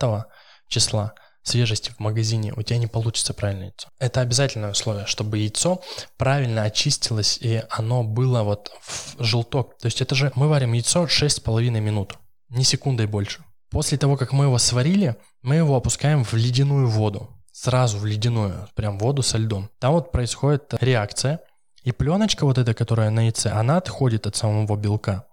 числа 0.68 1.12
свежести 1.46 1.90
в 1.90 2.00
магазине, 2.00 2.52
у 2.56 2.62
тебя 2.62 2.78
не 2.78 2.87
получится 2.87 3.35
правильное 3.35 3.66
яйцо. 3.66 3.88
Это 3.98 4.20
обязательное 4.20 4.72
условие, 4.72 5.06
чтобы 5.06 5.38
яйцо 5.38 5.80
правильно 6.16 6.62
очистилось 6.62 7.38
и 7.40 7.62
оно 7.70 8.02
было 8.02 8.42
вот 8.42 8.70
в 8.82 9.22
желток. 9.22 9.78
То 9.78 9.87
есть 9.87 10.00
это 10.00 10.14
же 10.14 10.32
мы 10.35 10.48
варим 10.48 10.72
яйцо 10.72 11.04
6,5 11.04 11.80
минут, 11.80 12.18
не 12.48 12.64
секундой 12.64 13.06
больше. 13.06 13.44
После 13.70 13.98
того, 13.98 14.16
как 14.16 14.32
мы 14.32 14.44
его 14.44 14.59
сварили, 14.59 15.16
мы 15.42 15.56
его 15.56 15.76
опускаем 15.76 16.24
в 16.24 16.35
ледяную 16.35 16.88
воду. 16.88 17.30
Сразу 17.52 17.98
в 17.98 18.04
ледяную, 18.04 18.68
прям 18.74 18.98
воду 18.98 19.22
со 19.22 19.38
льдом. 19.38 19.70
Там 19.78 19.92
вот 19.92 20.12
происходит 20.12 20.74
реакция, 20.80 21.40
и 21.82 21.92
пленочка 21.92 22.44
вот 22.44 22.59
эта, 22.59 22.74
которая 22.74 23.11
на 23.11 23.20
яйце, 23.20 23.50
она 23.50 23.76
отходит 23.76 24.26
от 24.26 24.35
самого 24.35 24.76
белка. 24.76 25.26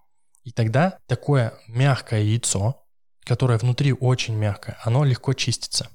И 0.43 0.51
тогда 0.51 0.99
такое 1.07 1.53
мягкое 1.67 2.21
яйцо, 2.21 2.83
которое 3.25 3.57
внутри 3.57 3.93
очень 3.93 4.35
мягкое, 4.35 4.77
оно 4.83 5.03
легко 5.03 5.33
чистится. 5.33 5.89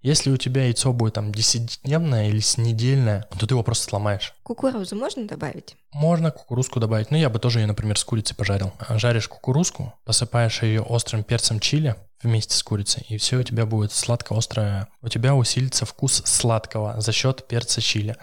Если 0.00 0.30
у 0.30 0.36
тебя 0.36 0.64
яйцо 0.64 0.92
будет 0.92 1.14
там 1.14 1.30
10-дневное 1.30 2.28
или 2.28 2.38
с 2.38 2.56
недельное, 2.56 3.26
то 3.38 3.46
ты 3.46 3.54
его 3.54 3.64
просто 3.64 3.84
сломаешь. 3.84 4.32
Кукурузу 4.44 4.94
можно 4.94 5.26
добавить? 5.26 5.76
Можно 5.92 6.30
кукурузку 6.30 6.78
добавить. 6.78 7.10
Ну, 7.10 7.16
я 7.16 7.28
бы 7.28 7.38
тоже 7.38 7.60
ее, 7.60 7.66
например, 7.66 7.98
с 7.98 8.04
курицей 8.04 8.36
пожарил. 8.36 8.72
Жаришь 8.90 9.28
кукурузку, 9.28 9.94
посыпаешь 10.04 10.62
ее 10.62 10.82
острым 10.82 11.24
перцем 11.24 11.58
чили 11.58 11.96
вместе 12.22 12.56
с 12.56 12.62
курицей, 12.62 13.04
и 13.08 13.16
все 13.16 13.38
у 13.38 13.42
тебя 13.42 13.66
будет 13.66 13.92
сладко-острое. 13.92 14.88
У 15.02 15.08
тебя 15.08 15.34
усилится 15.34 15.84
вкус 15.84 16.22
сладкого 16.24 17.00
за 17.00 17.12
счет 17.12 17.46
перца 17.48 17.80
чили. 17.80 18.16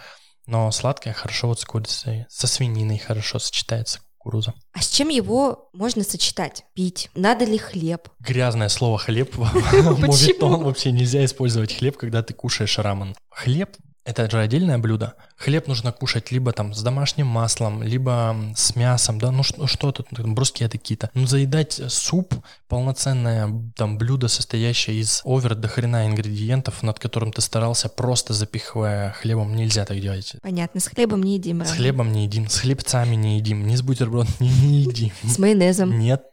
Но 0.48 0.72
сладкое 0.72 1.14
хорошо 1.14 1.48
вот 1.48 1.60
с 1.60 1.66
курицей, 1.66 2.26
со 2.30 2.48
свининой 2.48 3.00
хорошо 3.00 3.40
сочетается 3.40 4.00
кукуруза. 4.26 4.54
А 4.74 4.82
с 4.82 4.90
чем 4.90 5.10
его 5.10 5.70
можно 5.74 6.04
сочетать? 6.04 6.66
Пить? 6.74 7.10
Надо 7.16 7.46
ли 7.46 7.58
хлеб? 7.58 8.10
Грязное 8.20 8.70
слово 8.70 8.98
хлеб. 8.98 9.36
Мувитон 9.38 10.64
вообще 10.64 10.92
нельзя 10.92 11.24
использовать 11.24 11.74
хлеб, 11.74 11.98
когда 11.98 12.24
ты 12.24 12.34
кушаешь 12.34 12.80
рамен. 12.80 13.16
Хлеб 13.30 13.70
это 14.06 14.30
же 14.30 14.40
отдельное 14.40 14.78
блюдо. 14.78 15.16
Хлеб 15.36 15.68
нужно 15.68 15.92
кушать 15.92 16.32
либо 16.32 16.52
там 16.52 16.74
с 16.74 16.82
домашним 16.82 17.26
маслом, 17.28 17.82
либо 17.82 18.36
с 18.56 18.76
мясом, 18.76 19.20
да, 19.20 19.32
ну 19.32 19.42
что, 19.44 19.66
что 19.66 19.92
тут, 19.92 20.08
брускеты 20.12 20.78
какие-то. 20.78 21.10
Ну 21.16 21.26
заедать 21.26 21.82
суп, 21.88 22.36
полноценное 22.68 23.50
там 23.76 23.98
блюдо, 23.98 24.28
состоящее 24.28 24.98
из 24.98 25.22
овер 25.26 25.56
до 25.56 25.68
хрена 25.68 26.06
ингредиентов, 26.08 26.84
над 26.84 27.00
которым 27.00 27.32
ты 27.32 27.42
старался, 27.42 27.90
просто 27.90 28.34
запихивая 28.34 29.12
хлебом, 29.14 29.56
нельзя 29.56 29.86
так 29.86 30.00
делать. 30.00 30.36
Понятно, 30.42 30.80
с 30.80 30.88
хлебом 30.88 31.24
не 31.24 31.34
едим 31.36 31.62
С 31.64 31.70
рамен. 31.70 31.76
хлебом 31.78 32.12
не 32.12 32.24
едим, 32.26 32.48
с 32.48 32.60
хлебцами 32.60 33.16
не 33.16 33.38
едим, 33.38 33.66
ни 33.66 33.76
с 33.76 33.82
бутербродом 33.82 34.34
не, 34.40 34.50
не 34.62 34.82
едим. 34.82 35.12
С 35.24 35.40
майонезом? 35.40 35.98
Нет. 35.98 36.24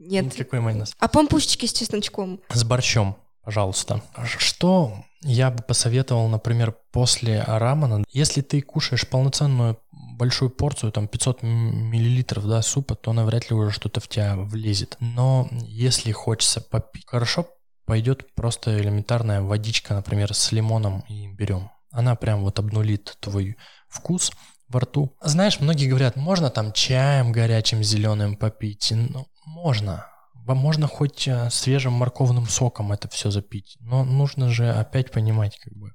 Нет. 0.00 0.24
Никакой 0.24 0.60
майонез. 0.60 0.94
А 0.98 1.06
помпушечки 1.08 1.66
с 1.66 1.72
чесночком? 1.72 2.40
С 2.52 2.64
борщом, 2.64 3.16
пожалуйста. 3.44 4.02
Что 4.38 5.04
я 5.22 5.50
бы 5.50 5.62
посоветовал, 5.62 6.28
например, 6.28 6.74
после 6.92 7.42
рамена, 7.42 8.04
если 8.08 8.40
ты 8.40 8.60
кушаешь 8.62 9.08
полноценную 9.08 9.78
большую 9.90 10.50
порцию, 10.50 10.92
там 10.92 11.08
500 11.08 11.42
миллилитров 11.42 12.46
да, 12.46 12.62
супа, 12.62 12.94
то 12.94 13.12
навряд 13.12 13.50
ли 13.50 13.56
уже 13.56 13.70
что-то 13.70 14.00
в 14.00 14.08
тебя 14.08 14.36
влезет. 14.36 14.96
Но 15.00 15.48
если 15.50 16.12
хочется 16.12 16.60
попить, 16.60 17.04
хорошо 17.06 17.46
пойдет 17.86 18.34
просто 18.34 18.78
элементарная 18.78 19.42
водичка, 19.42 19.94
например, 19.94 20.34
с 20.34 20.52
лимоном 20.52 21.04
и 21.08 21.26
имбирем. 21.26 21.70
Она 21.90 22.14
прям 22.14 22.42
вот 22.42 22.58
обнулит 22.58 23.16
твой 23.20 23.56
вкус 23.88 24.30
во 24.68 24.80
рту. 24.80 25.16
Знаешь, 25.20 25.58
многие 25.58 25.88
говорят, 25.88 26.16
можно 26.16 26.50
там 26.50 26.72
чаем 26.72 27.32
горячим 27.32 27.82
зеленым 27.82 28.36
попить. 28.36 28.92
Ну, 28.92 29.26
можно. 29.44 30.06
Вам 30.50 30.58
можно 30.58 30.88
хоть 30.88 31.28
э, 31.28 31.48
свежим 31.48 31.92
морковным 31.92 32.48
соком 32.48 32.90
это 32.90 33.06
все 33.06 33.30
запить. 33.30 33.76
Но 33.78 34.02
нужно 34.02 34.48
же 34.48 34.68
опять 34.68 35.12
понимать, 35.12 35.56
как 35.60 35.72
бы, 35.74 35.92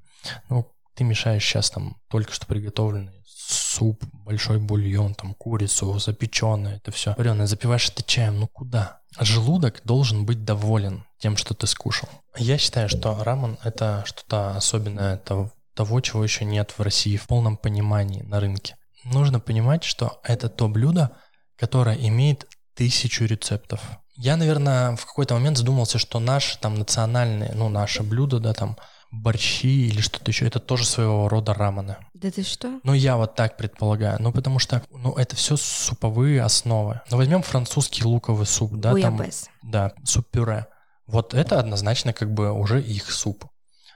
ну, 0.48 0.72
ты 0.94 1.04
мешаешь 1.04 1.44
сейчас 1.44 1.70
там 1.70 1.98
только 2.10 2.32
что 2.32 2.46
приготовленный 2.46 3.22
суп, 3.26 4.02
большой 4.13 4.60
бульон, 4.60 5.13
там 5.13 5.34
курицу, 5.34 6.00
запеченное, 6.00 6.78
это 6.78 6.94
все. 6.94 7.15
Вареное, 7.18 7.48
запиваешь 7.48 7.89
это 7.89 8.02
чаем, 8.04 8.39
ну 8.39 8.48
куда? 8.48 9.02
Желудок 9.20 9.82
должен 9.84 10.26
быть 10.26 10.46
доволен 10.46 11.04
тем, 11.18 11.36
что 11.36 11.54
ты 11.54 11.68
скушал. 11.68 12.08
Я 12.38 12.58
считаю, 12.58 12.88
что 12.88 13.22
рамен 13.26 13.58
это 13.62 14.04
что-то 14.06 14.56
особенное 14.56 15.18
того, 15.18 15.52
того, 15.74 16.00
чего 16.00 16.24
еще 16.24 16.46
нет 16.46 16.72
в 16.78 16.82
России 16.82 17.18
в 17.18 17.28
полном 17.28 17.58
понимании 17.58 18.22
на 18.22 18.39
рынке. 18.39 18.78
Нужно 19.04 19.41
понимать, 19.41 19.84
что 19.84 20.22
это 20.24 20.48
то 20.48 20.70
блюдо, 20.70 21.18
которое 21.58 21.98
имеет 21.98 22.48
тысячу 22.74 23.26
рецептов. 23.26 23.82
Я, 24.17 24.38
наверное, 24.38 24.95
в 24.95 25.06
какой-то 25.06 25.34
момент 25.34 25.58
задумался, 25.58 25.97
что 25.97 26.19
наши 26.19 26.58
там 26.60 26.75
национальные, 26.75 27.51
ну, 27.54 27.69
наше 27.69 28.04
блюдо, 28.04 28.39
да, 28.39 28.54
там, 28.54 28.78
борщи 29.12 29.88
или 29.88 30.01
что-то 30.01 30.32
еще, 30.32 30.45
это 30.47 30.60
тоже 30.60 30.86
своего 30.86 31.28
рода 31.30 31.54
рамены. 31.54 31.97
Да 32.13 32.32
ты 32.32 32.43
что? 32.43 32.80
Ну, 32.84 32.93
я 32.93 33.17
вот 33.17 33.36
так 33.36 33.58
предполагаю. 33.58 34.17
Ну, 34.21 34.32
потому 34.32 34.60
что, 34.60 34.82
ну, 34.91 35.13
это 35.13 35.36
все 35.36 35.58
суповые 35.58 36.41
основы. 36.41 37.01
Ну, 37.12 37.17
возьмем 37.17 37.41
французский 37.41 38.04
луковый 38.04 38.45
суп, 38.45 38.73
да, 38.73 38.93
там, 38.95 39.17
Буябес. 39.17 39.49
да, 39.63 39.93
суп-пюре. 40.04 40.67
Вот 41.08 41.34
это 41.34 41.60
однозначно 41.60 42.13
как 42.13 42.34
бы 42.34 42.51
уже 42.51 42.82
их 42.82 43.12
суп. 43.12 43.45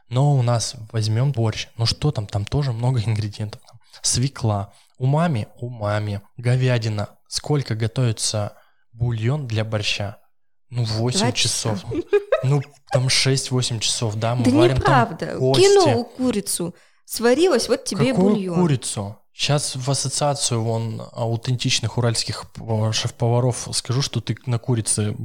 Но 0.09 0.35
у 0.35 0.41
нас 0.41 0.75
возьмем 0.91 1.31
борщ. 1.31 1.67
Ну 1.77 1.85
что 1.85 2.11
там? 2.11 2.27
Там 2.27 2.45
тоже 2.45 2.71
много 2.71 3.01
ингредиентов. 3.05 3.61
Свекла. 4.01 4.73
У 4.97 5.05
мами, 5.05 5.47
у 5.59 5.69
мами. 5.69 6.21
Говядина. 6.37 7.09
Сколько 7.27 7.75
готовится 7.75 8.53
бульон 8.99 9.47
для 9.47 9.63
борща? 9.63 10.17
Ну, 10.69 10.83
8 10.83 11.31
часов. 11.31 11.83
Ну, 12.43 12.61
там 12.91 13.07
6-8 13.07 13.79
часов, 13.79 14.15
да, 14.15 14.35
мы 14.35 14.45
да 14.45 14.51
варим 14.51 14.75
неправда. 14.77 15.25
там 15.25 15.39
кости. 15.39 15.61
Кинул 15.63 16.05
курицу, 16.05 16.75
сварилась, 17.05 17.67
вот 17.69 17.85
тебе 17.85 18.11
Какую 18.11 18.35
и 18.35 18.47
бульон. 18.49 18.61
курицу? 18.61 19.15
Сейчас 19.33 19.75
в 19.75 19.89
ассоциацию 19.89 20.61
вон 20.61 21.01
аутентичных 21.13 21.97
уральских 21.97 22.45
шеф-поваров 22.91 23.69
скажу, 23.71 24.01
что 24.01 24.19
ты 24.21 24.35
на 24.45 24.59
курице 24.59 25.15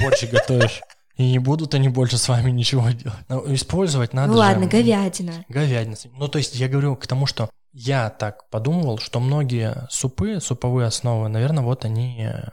борщ 0.00 0.24
готовишь. 0.24 0.80
И 1.16 1.30
не 1.32 1.38
будут 1.38 1.74
они 1.74 1.88
больше 1.88 2.16
с 2.16 2.28
вами 2.28 2.50
ничего 2.50 2.88
делать. 2.90 3.18
Но 3.28 3.44
использовать 3.54 4.14
надо 4.14 4.28
Ну 4.28 4.34
же- 4.34 4.38
ладно, 4.38 4.66
говядина. 4.66 5.44
Говядина. 5.48 5.96
Ну, 6.16 6.28
то 6.28 6.38
есть 6.38 6.54
я 6.54 6.68
говорю 6.68 6.96
к 6.96 7.06
тому, 7.06 7.26
что 7.26 7.50
я 7.72 8.08
так 8.10 8.48
подумывал, 8.50 8.98
что 8.98 9.20
многие 9.20 9.86
супы, 9.90 10.40
суповые 10.40 10.86
основы, 10.86 11.28
наверное, 11.28 11.62
вот 11.64 11.84
они 11.84 12.24
э, 12.24 12.48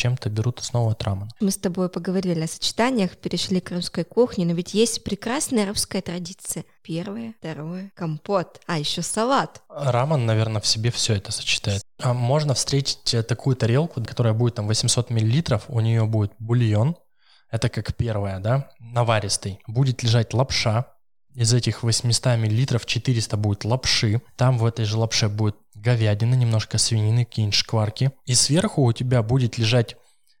чем-то 0.00 0.30
берут 0.30 0.60
основу 0.60 0.90
от 0.90 1.02
рамена. 1.02 1.28
Мы 1.40 1.50
с 1.50 1.58
тобой 1.58 1.90
поговорили 1.90 2.40
о 2.40 2.46
сочетаниях, 2.46 3.18
перешли 3.18 3.60
к 3.60 3.70
русской 3.70 4.04
кухне, 4.04 4.46
но 4.46 4.54
ведь 4.54 4.72
есть 4.72 5.04
прекрасная 5.04 5.66
русская 5.66 6.00
традиция. 6.00 6.64
Первое, 6.82 7.34
второе, 7.38 7.92
компот, 7.94 8.60
а 8.66 8.78
еще 8.78 9.02
салат. 9.02 9.62
Рамен, 9.68 10.24
наверное, 10.24 10.62
в 10.62 10.66
себе 10.66 10.90
все 10.90 11.14
это 11.14 11.32
сочетает. 11.32 11.82
А 12.02 12.14
можно 12.14 12.54
встретить 12.54 13.12
э, 13.12 13.22
такую 13.22 13.56
тарелку, 13.56 14.02
которая 14.02 14.32
будет 14.32 14.54
там 14.54 14.66
800 14.66 15.10
миллилитров, 15.10 15.64
у 15.68 15.80
нее 15.80 16.06
будет 16.06 16.32
бульон, 16.38 16.96
это 17.50 17.68
как 17.68 17.94
первое, 17.94 18.38
да, 18.38 18.70
наваристый. 18.78 19.60
Будет 19.66 20.02
лежать 20.02 20.32
лапша, 20.32 20.86
из 21.34 21.52
этих 21.52 21.82
800 21.82 22.38
миллилитров 22.38 22.86
400 22.86 23.36
будет 23.36 23.64
лапши, 23.64 24.22
там 24.36 24.58
в 24.58 24.64
этой 24.64 24.84
же 24.84 24.96
лапше 24.96 25.28
будет 25.28 25.56
говядина, 25.82 26.34
немножко 26.34 26.78
свинины, 26.78 27.24
какие-нибудь 27.24 27.54
шкварки. 27.54 28.12
И 28.26 28.34
сверху 28.34 28.84
у 28.84 28.92
тебя 28.92 29.22
будет 29.22 29.58
лежать 29.58 29.96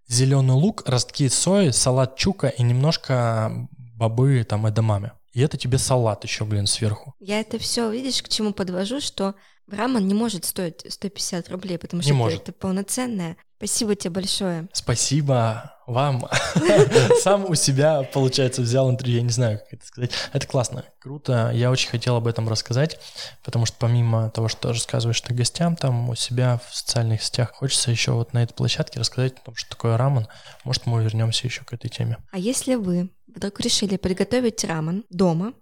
зеленый 0.08 0.54
лук, 0.54 0.82
ростки 0.86 1.28
сои, 1.28 1.70
салат 1.70 2.16
чука 2.16 2.48
и 2.48 2.62
немножко 2.62 3.68
бобы 3.96 4.44
там 4.44 4.68
эдамаме. 4.68 5.12
И 5.32 5.40
это 5.40 5.56
тебе 5.56 5.78
салат 5.78 6.24
еще, 6.24 6.44
блин, 6.44 6.66
сверху. 6.66 7.14
Я 7.20 7.40
это 7.40 7.58
все, 7.58 7.90
видишь, 7.90 8.22
к 8.22 8.28
чему 8.28 8.52
подвожу, 8.52 9.00
что 9.00 9.34
рамен 9.72 10.06
не 10.06 10.14
может 10.14 10.44
стоить 10.44 10.84
150 10.88 11.50
рублей, 11.50 11.78
потому 11.78 12.00
Не 12.02 12.04
что 12.04 12.14
это, 12.14 12.18
может. 12.18 12.42
это 12.42 12.52
полноценное. 12.52 13.36
Спасибо 13.58 13.94
тебе 13.94 14.10
большое. 14.10 14.68
Спасибо 14.72 15.76
вам. 15.86 16.26
Сам 17.20 17.44
у 17.44 17.54
себя, 17.54 18.02
получается, 18.04 18.62
взял 18.62 18.90
интервью, 18.90 19.16
я 19.16 19.22
не 19.22 19.30
знаю, 19.30 19.58
как 19.58 19.74
это 19.74 19.86
сказать. 19.86 20.12
Это 20.32 20.46
классно, 20.46 20.84
круто. 20.98 21.50
Я 21.52 21.70
очень 21.70 21.90
хотел 21.90 22.16
об 22.16 22.26
этом 22.26 22.48
рассказать, 22.48 22.98
потому 23.44 23.66
что 23.66 23.76
помимо 23.78 24.30
того, 24.30 24.48
что 24.48 24.68
рассказываешь 24.68 25.20
ты 25.20 25.34
гостям 25.34 25.76
там 25.76 26.08
у 26.08 26.14
себя 26.14 26.58
в 26.66 26.74
социальных 26.74 27.22
сетях, 27.22 27.52
хочется 27.52 27.90
еще 27.90 28.12
вот 28.12 28.32
на 28.32 28.42
этой 28.42 28.54
площадке 28.54 28.98
рассказать 28.98 29.34
о 29.40 29.44
том, 29.44 29.56
что 29.56 29.68
такое 29.70 29.98
рамен. 29.98 30.26
Может, 30.64 30.86
мы 30.86 31.02
вернемся 31.02 31.46
еще 31.46 31.62
к 31.62 31.72
этой 31.74 31.90
теме. 31.90 32.16
А 32.32 32.38
если 32.38 32.76
вы 32.76 33.10
вдруг 33.26 33.60
решили 33.60 33.96
приготовить 33.98 34.64
рамен 34.64 35.04
дома, 35.10 35.52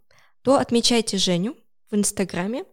то 0.43 0.57
отмечайте 0.57 1.19
Женю 1.19 1.57
в 1.91 1.97
Инстаграме. 1.97 2.65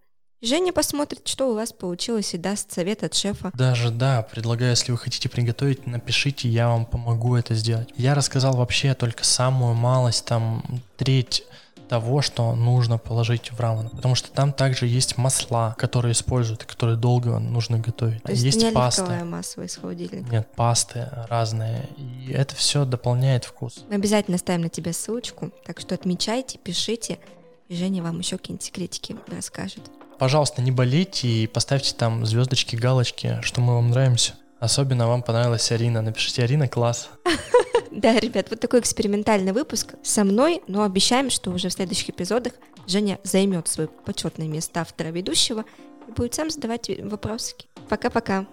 Женя 0.42 0.74
посмотрит, 0.74 1.28
что 1.28 1.50
у 1.50 1.56
вас 1.56 1.72
получилось 1.72 2.34
и 2.34 2.38
даст 2.38 2.72
совет 2.72 3.04
от 3.04 3.14
шефа. 3.14 3.52
Даже, 3.56 3.90
да, 3.90 4.22
предлагаю, 4.22 4.72
если 4.72 4.92
вы 4.92 4.98
хотите 4.98 5.30
приготовить, 5.30 5.88
напишите, 5.88 6.50
я 6.50 6.68
вам 6.68 6.86
помогу 6.86 7.36
это 7.36 7.56
сделать. 7.56 7.90
Я 7.96 8.14
рассказал 8.14 8.56
вообще 8.56 8.94
только 8.94 9.24
самую 9.24 9.74
малость, 9.74 10.26
там, 10.26 10.64
треть 10.98 11.44
того, 11.88 12.22
что 12.22 12.54
нужно 12.56 12.98
положить 12.98 13.52
в 13.52 13.60
рамен. 13.60 13.90
Потому 13.90 14.16
что 14.16 14.32
там 14.32 14.52
также 14.52 14.88
есть 14.88 15.18
масла, 15.18 15.76
которые 15.78 16.14
используют, 16.14 16.66
которые 16.66 16.98
долго 16.98 17.38
нужно 17.40 17.80
готовить. 17.80 18.24
То 18.24 18.32
есть, 18.32 18.44
есть 18.44 18.62
не 18.62 18.72
пасты. 18.72 19.24
масло 19.24 19.62
из 19.62 19.76
холодильника. 19.76 20.30
Нет, 20.32 20.48
пасты 20.56 21.10
разные. 21.30 21.88
И 21.98 22.32
это 22.32 22.56
все 22.56 22.86
дополняет 22.86 23.46
вкус. 23.46 23.86
Мы 23.90 23.96
обязательно 23.96 24.38
ставим 24.38 24.62
на 24.62 24.70
тебя 24.70 24.94
ссылочку, 24.94 25.52
так 25.66 25.80
что 25.80 25.96
отмечайте, 25.96 26.58
пишите, 26.58 27.20
и 27.68 27.76
Женя 27.76 28.04
вам 28.04 28.20
еще 28.20 28.38
какие-нибудь 28.38 28.66
секретики 28.66 29.16
расскажет. 29.28 29.82
Пожалуйста, 30.18 30.62
не 30.62 30.72
болейте 30.72 31.28
и 31.28 31.48
поставьте 31.48 31.94
там 31.96 32.26
звездочки, 32.26 32.76
галочки, 32.76 33.40
что 33.42 33.62
мы 33.62 33.76
вам 33.76 33.90
нравимся. 33.90 34.34
Особенно 34.60 35.08
вам 35.08 35.22
понравилась 35.22 35.72
Арина. 35.72 36.02
Напишите, 36.02 36.44
Арина, 36.44 36.68
класс. 36.68 37.10
Да, 37.92 38.20
ребят, 38.20 38.48
вот 38.50 38.60
такой 38.60 38.82
экспериментальный 38.82 39.54
выпуск 39.54 39.94
со 40.04 40.26
мной, 40.26 40.62
но 40.68 40.84
обещаем, 40.84 41.30
что 41.30 41.50
уже 41.52 41.70
в 41.70 41.74
следующих 41.74 42.10
эпизодах 42.10 42.52
Женя 42.88 43.20
займет 43.24 43.70
свое 43.70 43.88
почетное 43.88 44.48
место 44.48 44.82
автора 44.82 45.08
ведущего 45.08 45.64
и 46.10 46.12
будет 46.12 46.34
сам 46.34 46.50
задавать 46.50 46.92
вопросики. 47.00 47.68
Пока-пока. 47.88 48.46